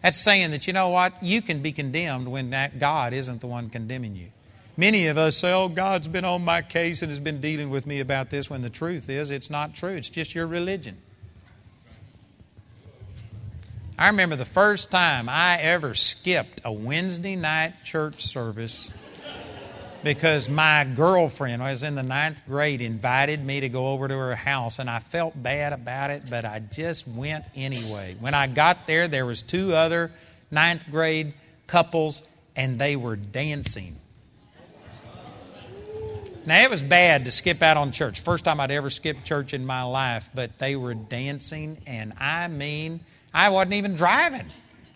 [0.00, 1.24] That's saying that, you know what?
[1.24, 4.28] You can be condemned when that God isn't the one condemning you.
[4.76, 7.84] Many of us say, oh, God's been on my case and has been dealing with
[7.84, 9.94] me about this, when the truth is, it's not true.
[9.96, 10.96] It's just your religion.
[13.98, 18.88] I remember the first time I ever skipped a Wednesday night church service
[20.02, 24.14] because my girlfriend, I was in the ninth grade, invited me to go over to
[24.14, 28.16] her house, and I felt bad about it, but I just went anyway.
[28.18, 30.10] When I got there, there was two other
[30.50, 31.34] ninth grade
[31.66, 32.22] couples,
[32.56, 33.96] and they were dancing.
[36.44, 38.20] Now, it was bad to skip out on church.
[38.20, 42.48] First time I'd ever skipped church in my life, but they were dancing, and I
[42.48, 43.00] mean,
[43.32, 44.46] I wasn't even driving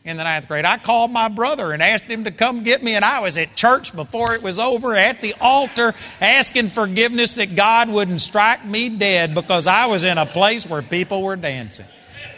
[0.06, 0.64] in the ninth grade.
[0.64, 3.56] I called my brother and asked him to come get me, and I was at
[3.56, 8.88] church before it was over at the altar asking forgiveness that God wouldn't strike me
[8.88, 11.86] dead because I was in a place where people were dancing.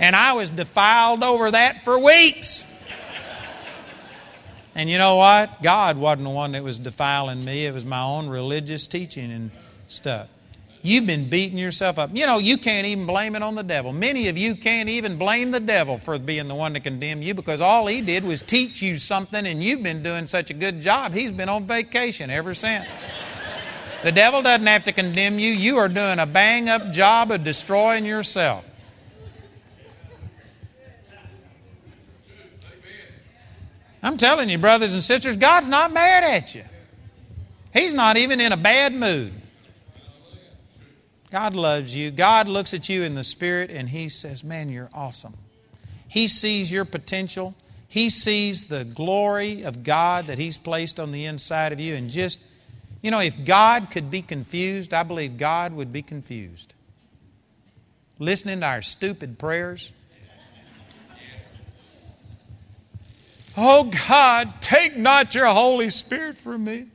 [0.00, 2.64] And I was defiled over that for weeks.
[4.74, 5.60] And you know what?
[5.60, 7.66] God wasn't the one that was defiling me.
[7.66, 9.50] It was my own religious teaching and
[9.88, 10.30] stuff.
[10.88, 12.12] You've been beating yourself up.
[12.14, 13.92] You know, you can't even blame it on the devil.
[13.92, 17.34] Many of you can't even blame the devil for being the one to condemn you
[17.34, 20.80] because all he did was teach you something and you've been doing such a good
[20.80, 21.12] job.
[21.12, 22.86] He's been on vacation ever since.
[24.02, 25.52] The devil doesn't have to condemn you.
[25.52, 28.64] You are doing a bang up job of destroying yourself.
[34.02, 36.64] I'm telling you, brothers and sisters, God's not mad at you.
[37.74, 39.34] He's not even in a bad mood.
[41.30, 42.10] God loves you.
[42.10, 45.34] God looks at you in the Spirit and He says, Man, you're awesome.
[46.08, 47.54] He sees your potential.
[47.88, 51.94] He sees the glory of God that He's placed on the inside of you.
[51.94, 52.40] And just,
[53.02, 56.74] you know, if God could be confused, I believe God would be confused.
[58.18, 59.92] Listening to our stupid prayers,
[63.60, 66.86] Oh God, take not your Holy Spirit from me.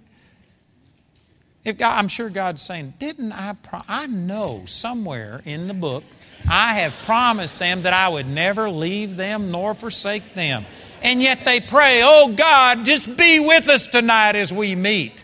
[1.65, 3.53] God, I'm sure God's saying, didn't I?
[3.53, 6.03] Pro- I know somewhere in the book
[6.47, 10.65] I have promised them that I would never leave them nor forsake them.
[11.01, 15.23] And yet they pray, oh God, just be with us tonight as we meet.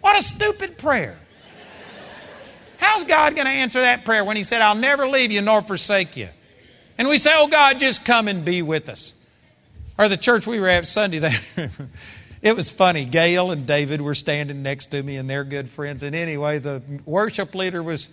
[0.00, 1.18] What a stupid prayer.
[2.78, 5.62] How's God going to answer that prayer when He said, I'll never leave you nor
[5.62, 6.28] forsake you?
[6.98, 9.12] And we say, oh God, just come and be with us.
[9.98, 11.30] Or the church we were at Sunday, they,
[12.42, 13.04] it was funny.
[13.04, 16.02] Gail and David were standing next to me, and they're good friends.
[16.02, 18.08] And anyway, the worship leader was,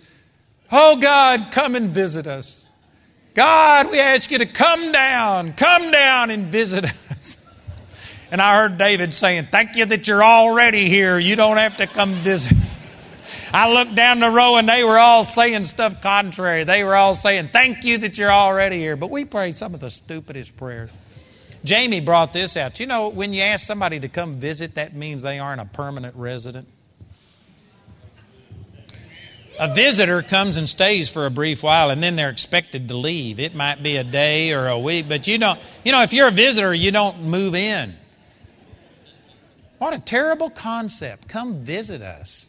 [0.70, 2.64] Oh God, come and visit us.
[3.34, 7.36] God, we ask you to come down, come down and visit us.
[8.30, 11.18] And I heard David saying, Thank you that you're already here.
[11.18, 12.56] You don't have to come visit.
[13.52, 16.62] I looked down the row and they were all saying stuff contrary.
[16.62, 18.96] They were all saying, Thank you that you're already here.
[18.96, 20.90] But we prayed some of the stupidest prayers.
[21.64, 22.80] Jamie brought this out.
[22.80, 26.16] You know, when you ask somebody to come visit, that means they aren't a permanent
[26.16, 26.68] resident.
[29.58, 33.40] A visitor comes and stays for a brief while and then they're expected to leave.
[33.40, 35.54] It might be a day or a week, but you know,
[35.84, 37.94] you know if you're a visitor, you don't move in.
[39.76, 41.28] What a terrible concept.
[41.28, 42.48] Come visit us.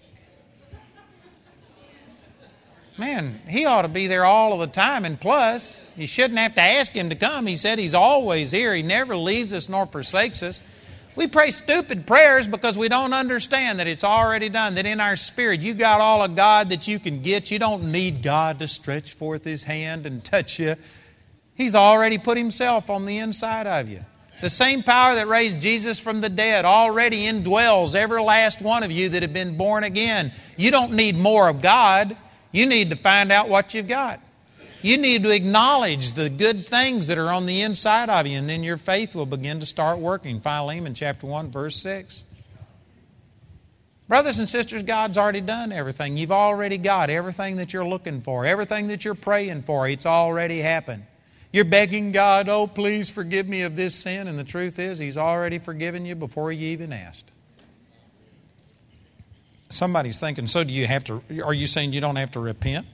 [3.02, 5.06] Man, he ought to be there all of the time.
[5.06, 7.48] And plus, you shouldn't have to ask him to come.
[7.48, 8.76] He said he's always here.
[8.76, 10.62] He never leaves us nor forsakes us.
[11.16, 15.16] We pray stupid prayers because we don't understand that it's already done, that in our
[15.16, 17.50] spirit you got all of God that you can get.
[17.50, 20.76] You don't need God to stretch forth his hand and touch you.
[21.56, 24.02] He's already put himself on the inside of you.
[24.42, 28.92] The same power that raised Jesus from the dead already indwells every last one of
[28.92, 30.34] you that have been born again.
[30.56, 32.16] You don't need more of God.
[32.52, 34.20] You need to find out what you've got.
[34.82, 38.50] You need to acknowledge the good things that are on the inside of you, and
[38.50, 40.40] then your faith will begin to start working.
[40.40, 42.24] Philemon chapter 1, verse 6.
[44.08, 46.18] Brothers and sisters, God's already done everything.
[46.18, 49.88] You've already got everything that you're looking for, everything that you're praying for.
[49.88, 51.06] It's already happened.
[51.54, 55.18] You're begging God, oh, please forgive me of this sin, and the truth is, He's
[55.18, 57.30] already forgiven you before you even asked.
[59.74, 62.86] Somebody's thinking, so do you have to, are you saying you don't have to repent?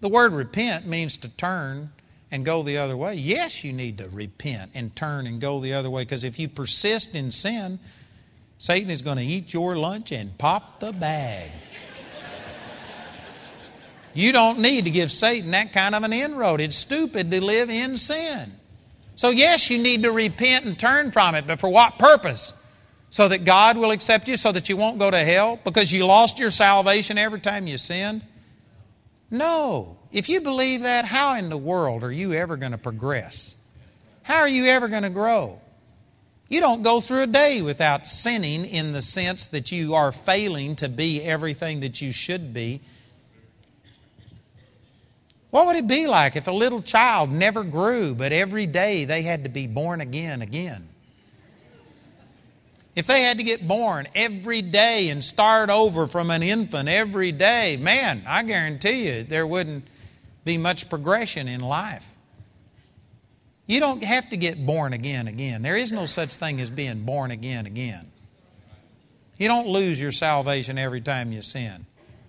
[0.00, 1.90] The word repent means to turn
[2.30, 3.14] and go the other way.
[3.14, 6.48] Yes, you need to repent and turn and go the other way because if you
[6.48, 7.78] persist in sin,
[8.58, 11.50] Satan is going to eat your lunch and pop the bag.
[14.14, 16.62] You don't need to give Satan that kind of an inroad.
[16.62, 18.50] It's stupid to live in sin.
[19.14, 22.54] So, yes, you need to repent and turn from it, but for what purpose?
[23.16, 26.04] So that God will accept you, so that you won't go to hell because you
[26.04, 28.22] lost your salvation every time you sinned?
[29.30, 29.96] No.
[30.12, 33.54] If you believe that, how in the world are you ever going to progress?
[34.22, 35.58] How are you ever going to grow?
[36.50, 40.76] You don't go through a day without sinning in the sense that you are failing
[40.76, 42.82] to be everything that you should be.
[45.48, 49.22] What would it be like if a little child never grew, but every day they
[49.22, 50.86] had to be born again, again?
[52.96, 57.30] If they had to get born every day and start over from an infant every
[57.30, 59.86] day, man, I guarantee you there wouldn't
[60.46, 62.10] be much progression in life.
[63.66, 65.60] You don't have to get born again again.
[65.60, 68.10] There is no such thing as being born again again.
[69.36, 71.84] You don't lose your salvation every time you sin.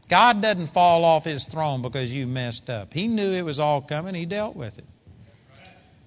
[0.09, 2.93] God doesn't fall off his throne because you messed up.
[2.93, 4.85] He knew it was all coming, he dealt with it.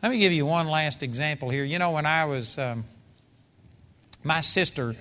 [0.03, 1.65] Let me give you one last example here.
[1.65, 2.85] You know, when I was, um,
[4.23, 4.95] my sister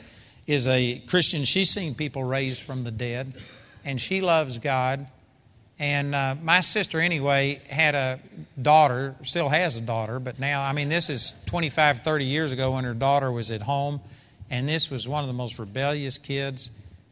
[0.47, 1.43] is a Christian.
[1.43, 3.33] She's seen people raised from the dead,
[3.85, 5.07] and she loves God.
[5.77, 8.19] And uh, my sister, anyway, had a
[8.61, 12.71] daughter, still has a daughter, but now, I mean, this is 25, 30 years ago
[12.71, 14.01] when her daughter was at home,
[14.49, 16.69] and this was one of the most rebellious kids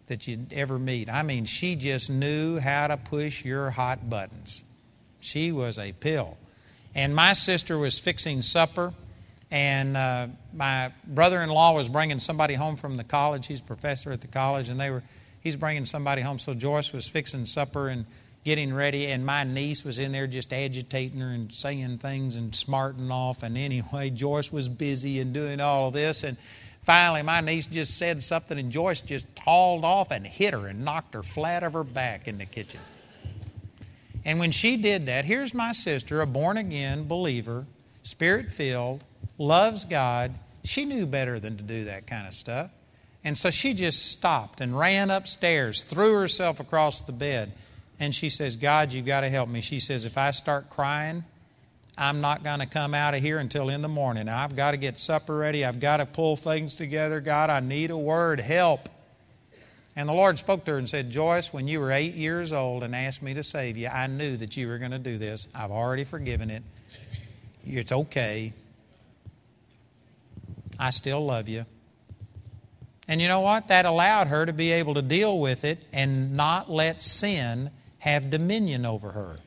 [0.08, 1.10] that you'd ever meet.
[1.10, 4.64] I mean, she just knew how to push your hot buttons.
[5.20, 6.38] She was a pill.
[6.96, 8.94] And my sister was fixing supper,
[9.50, 13.48] and uh, my brother-in-law was bringing somebody home from the college.
[13.48, 15.04] He's a professor at the college, and they were
[15.42, 16.40] he's bringing somebody home.
[16.40, 18.06] So Joyce was fixing supper, and
[18.48, 22.56] getting ready, and my niece was in there just agitating her and saying things and
[22.56, 23.44] smarting off.
[23.44, 26.24] And anyway, Joyce was busy and doing all of this.
[26.24, 26.38] And
[26.82, 30.86] finally, my niece just said something, and Joyce just hauled off and hit her and
[30.86, 32.80] knocked her flat of her back in the kitchen.
[34.24, 37.66] And when she did that, here's my sister, a born again believer,
[38.04, 39.04] spirit filled,
[39.38, 40.34] loves God.
[40.64, 42.72] She knew better than to do that kind of stuff.
[43.24, 47.52] And so she just stopped and ran upstairs, threw herself across the bed,
[48.00, 49.62] and she says, God, you've got to help me.
[49.62, 51.24] She says, if I start crying,
[51.98, 54.30] I'm not going to come out of here until in the morning.
[54.30, 55.66] I've got to get supper ready.
[55.66, 57.20] I've got to pull things together.
[57.20, 58.40] God, I need a word.
[58.40, 58.88] Help.
[59.96, 62.84] And the Lord spoke to her and said, Joyce, when you were eight years old
[62.84, 65.48] and asked me to save you, I knew that you were going to do this.
[65.56, 66.62] I've already forgiven it.
[67.66, 68.54] It's okay.
[70.80, 71.66] I still love you.
[73.08, 73.70] And you know what?
[73.70, 78.30] That allowed her to be able to deal with it and not let sin have
[78.30, 79.40] dominion over her.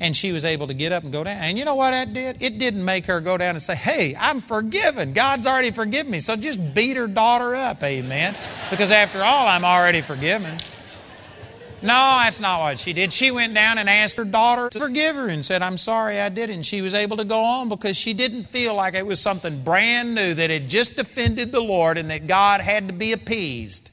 [0.00, 1.38] And she was able to get up and go down.
[1.38, 2.40] And you know what that did?
[2.40, 5.12] It didn't make her go down and say, Hey, I'm forgiven.
[5.12, 6.20] God's already forgiven me.
[6.20, 8.36] So just beat her daughter up, amen.
[8.70, 10.56] Because after all, I'm already forgiven.
[11.80, 13.12] No, that's not what she did.
[13.12, 16.28] She went down and asked her daughter to forgive her and said, I'm sorry I
[16.28, 16.50] did.
[16.50, 19.62] And she was able to go on because she didn't feel like it was something
[19.62, 23.90] brand new that had just offended the Lord and that God had to be appeased.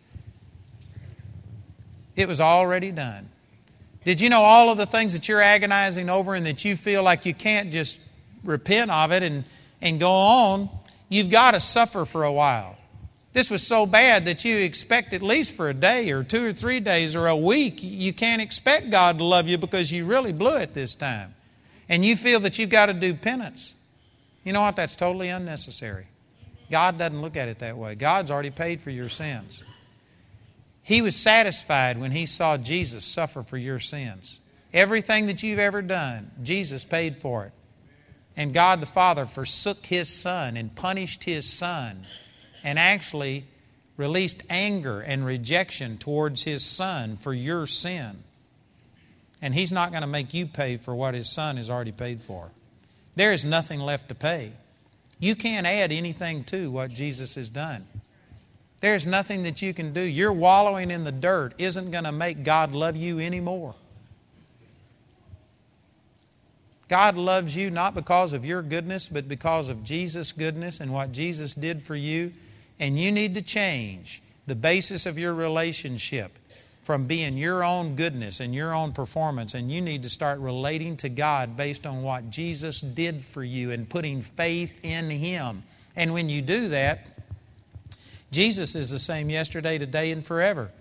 [2.15, 3.29] It was already done.
[4.03, 7.03] Did you know all of the things that you're agonizing over and that you feel
[7.03, 7.99] like you can't just
[8.43, 9.43] repent of it and,
[9.81, 10.69] and go on?
[11.09, 12.77] You've got to suffer for a while.
[13.36, 16.53] This was so bad that you expect at least for a day or two or
[16.53, 20.31] three days or a week, you can't expect God to love you because you really
[20.31, 21.36] blew it this time.
[21.89, 23.73] And you feel that you've got to do penance.
[24.45, 24.77] You know what?
[24.77, 26.07] That's totally unnecessary.
[26.71, 27.95] God doesn't look at it that way.
[27.95, 29.61] God's already paid for your sins.
[30.83, 34.39] He was satisfied when he saw Jesus suffer for your sins.
[34.73, 37.51] Everything that you've ever done, Jesus paid for it.
[38.38, 42.05] And God the Father forsook his Son and punished his Son
[42.66, 43.45] and actually
[43.95, 48.18] released anger and rejection towards his Son for your sin.
[49.41, 52.24] And he's not going to make you pay for what his Son has already paid
[52.24, 52.49] for.
[53.16, 54.51] There is nothing left to pay.
[55.20, 57.86] You can't add anything to what Jesus has done.
[58.82, 60.01] There's nothing that you can do.
[60.01, 63.76] Your wallowing in the dirt isn't going to make God love you anymore.
[66.88, 71.13] God loves you not because of your goodness, but because of Jesus' goodness and what
[71.13, 72.34] Jesus did for you.
[72.80, 76.32] And you need to change the basis of your relationship
[76.84, 79.55] from being your own goodness and your own performance.
[79.55, 83.71] And you need to start relating to God based on what Jesus did for you
[83.71, 85.63] and putting faith in Him.
[85.95, 87.07] And when you do that,
[88.32, 90.71] Jesus is the same yesterday, today, and forever.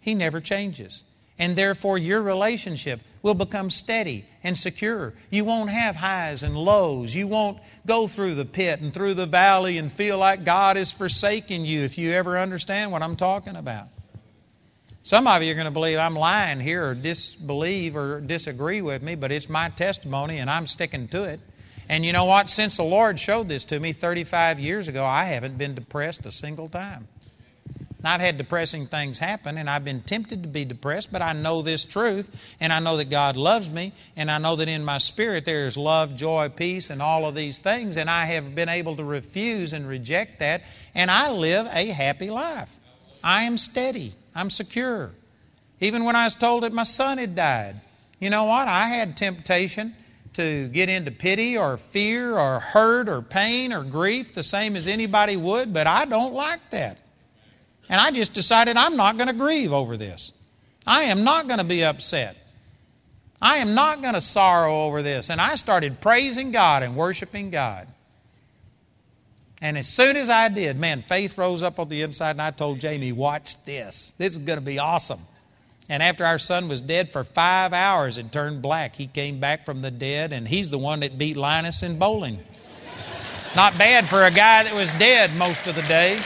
[0.00, 1.02] He never changes.
[1.38, 5.12] And therefore, your relationship will become steady and secure.
[5.30, 7.14] You won't have highs and lows.
[7.14, 10.90] You won't go through the pit and through the valley and feel like God is
[10.90, 13.88] forsaking you if you ever understand what I'm talking about.
[15.02, 19.02] Some of you are going to believe I'm lying here or disbelieve or disagree with
[19.02, 21.40] me, but it's my testimony and I'm sticking to it.
[21.88, 22.48] And you know what?
[22.48, 26.30] Since the Lord showed this to me 35 years ago, I haven't been depressed a
[26.30, 27.08] single time.
[28.02, 31.60] I've had depressing things happen, and I've been tempted to be depressed, but I know
[31.60, 34.98] this truth, and I know that God loves me, and I know that in my
[34.98, 38.70] spirit there is love, joy, peace, and all of these things, and I have been
[38.70, 40.62] able to refuse and reject that,
[40.94, 42.74] and I live a happy life.
[43.22, 44.14] I am steady.
[44.34, 45.10] I'm secure.
[45.80, 47.80] Even when I was told that my son had died,
[48.18, 48.68] you know what?
[48.68, 49.94] I had temptation
[50.34, 54.86] to get into pity or fear or hurt or pain or grief the same as
[54.86, 56.98] anybody would, but I don't like that.
[57.90, 60.32] And I just decided I'm not going to grieve over this.
[60.86, 62.36] I am not going to be upset.
[63.42, 65.28] I am not going to sorrow over this.
[65.28, 67.88] And I started praising God and worshiping God.
[69.60, 72.50] And as soon as I did, man, faith rose up on the inside, and I
[72.50, 74.14] told Jamie, watch this.
[74.16, 75.20] This is going to be awesome.
[75.88, 79.66] And after our son was dead for five hours and turned black, he came back
[79.66, 82.38] from the dead, and he's the one that beat Linus in bowling.
[83.56, 86.20] Not bad for a guy that was dead most of the day.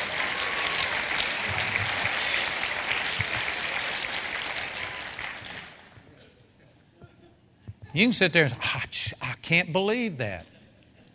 [7.95, 10.45] You can sit there and say, oh, I can't believe that.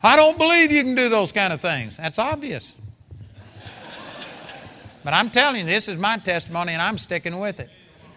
[0.01, 1.97] I don't believe you can do those kind of things.
[1.97, 2.73] That's obvious.
[5.03, 7.69] But I'm telling you, this is my testimony, and I'm sticking with it.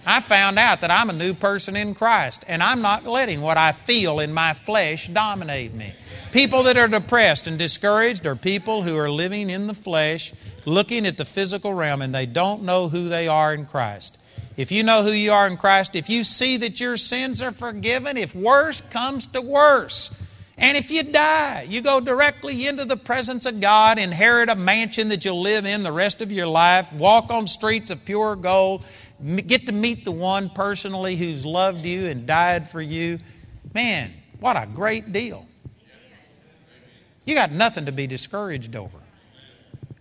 [0.07, 3.57] I found out that I'm a new person in Christ, and I'm not letting what
[3.57, 5.93] I feel in my flesh dominate me.
[6.33, 10.33] People that are depressed and discouraged are people who are living in the flesh,
[10.65, 14.19] looking at the physical realm, and they don't know who they are in Christ.
[14.57, 17.53] If you know who you are in Christ, if you see that your sins are
[17.53, 20.11] forgiven, if worse comes to worse,
[20.59, 25.09] and if you die, you go directly into the presence of God, inherit a mansion
[25.09, 28.85] that you'll live in the rest of your life, walk on streets of pure gold,
[29.47, 33.19] get to meet the one personally who's loved you and died for you.
[33.73, 35.47] Man, what a great deal.
[37.25, 38.99] You got nothing to be discouraged over.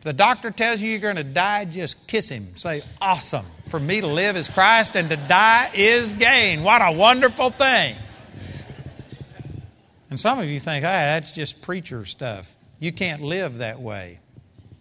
[0.02, 2.56] If the doctor tells you you're going to die, just kiss him.
[2.56, 3.46] Say, awesome.
[3.68, 6.64] For me to live is Christ and to die is gain.
[6.64, 7.96] What a wonderful thing.
[10.10, 12.52] And some of you think, hey, that's just preacher stuff.
[12.80, 14.18] You can't live that way.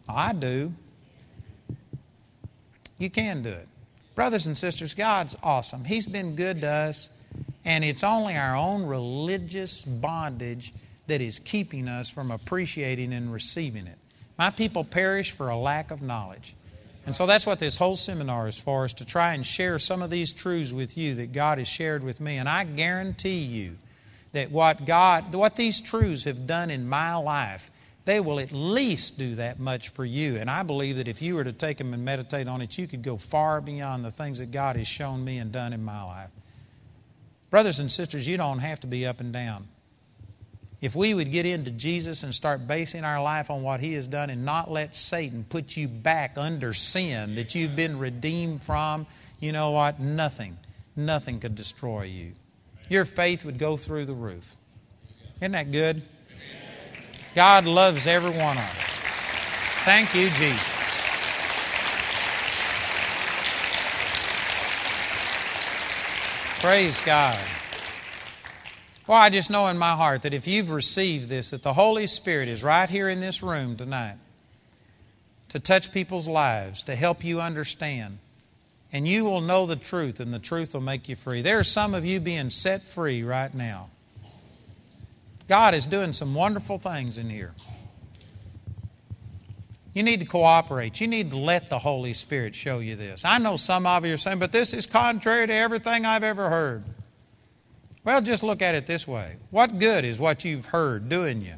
[0.08, 0.72] I do.
[2.96, 3.68] You can do it.
[4.14, 5.84] Brothers and sisters, God's awesome.
[5.84, 7.10] He's been good to us,
[7.66, 10.72] and it's only our own religious bondage
[11.08, 13.98] that is keeping us from appreciating and receiving it.
[14.40, 16.54] My people perish for a lack of knowledge.
[17.04, 20.00] And so that's what this whole seminar is for, is to try and share some
[20.00, 22.38] of these truths with you that God has shared with me.
[22.38, 23.76] And I guarantee you
[24.32, 27.70] that what God, what these truths have done in my life,
[28.06, 30.36] they will at least do that much for you.
[30.36, 32.88] And I believe that if you were to take them and meditate on it, you
[32.88, 36.02] could go far beyond the things that God has shown me and done in my
[36.02, 36.30] life.
[37.50, 39.68] Brothers and sisters, you don't have to be up and down
[40.80, 44.06] if we would get into Jesus and start basing our life on what He has
[44.06, 49.06] done and not let Satan put you back under sin that you've been redeemed from,
[49.38, 50.00] you know what?
[50.00, 50.56] Nothing,
[50.96, 52.32] nothing could destroy you.
[52.88, 54.56] Your faith would go through the roof.
[55.40, 56.02] Isn't that good?
[57.34, 58.90] God loves every one of us.
[59.84, 60.80] Thank you, Jesus.
[66.60, 67.38] Praise God.
[69.10, 72.06] Well, I just know in my heart that if you've received this, that the Holy
[72.06, 74.14] Spirit is right here in this room tonight
[75.48, 78.18] to touch people's lives, to help you understand.
[78.92, 81.42] And you will know the truth, and the truth will make you free.
[81.42, 83.90] There are some of you being set free right now.
[85.48, 87.52] God is doing some wonderful things in here.
[89.92, 91.00] You need to cooperate.
[91.00, 93.24] You need to let the Holy Spirit show you this.
[93.24, 96.48] I know some of you are saying, but this is contrary to everything I've ever
[96.48, 96.84] heard.
[98.02, 99.36] Well, just look at it this way.
[99.50, 101.54] What good is what you've heard doing you?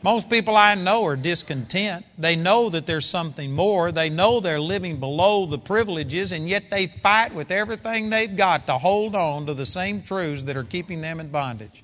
[0.00, 2.06] Most people I know are discontent.
[2.16, 3.90] They know that there's something more.
[3.90, 8.68] They know they're living below the privileges, and yet they fight with everything they've got
[8.68, 11.82] to hold on to the same truths that are keeping them in bondage.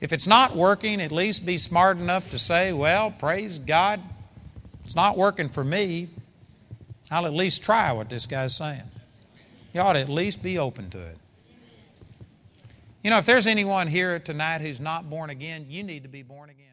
[0.00, 4.00] If it's not working, at least be smart enough to say, Well, praise God,
[4.84, 6.08] it's not working for me.
[7.12, 8.82] I'll at least try what this guy's saying.
[9.72, 11.18] You ought to at least be open to it.
[13.02, 16.22] You know, if there's anyone here tonight who's not born again, you need to be
[16.22, 16.71] born again.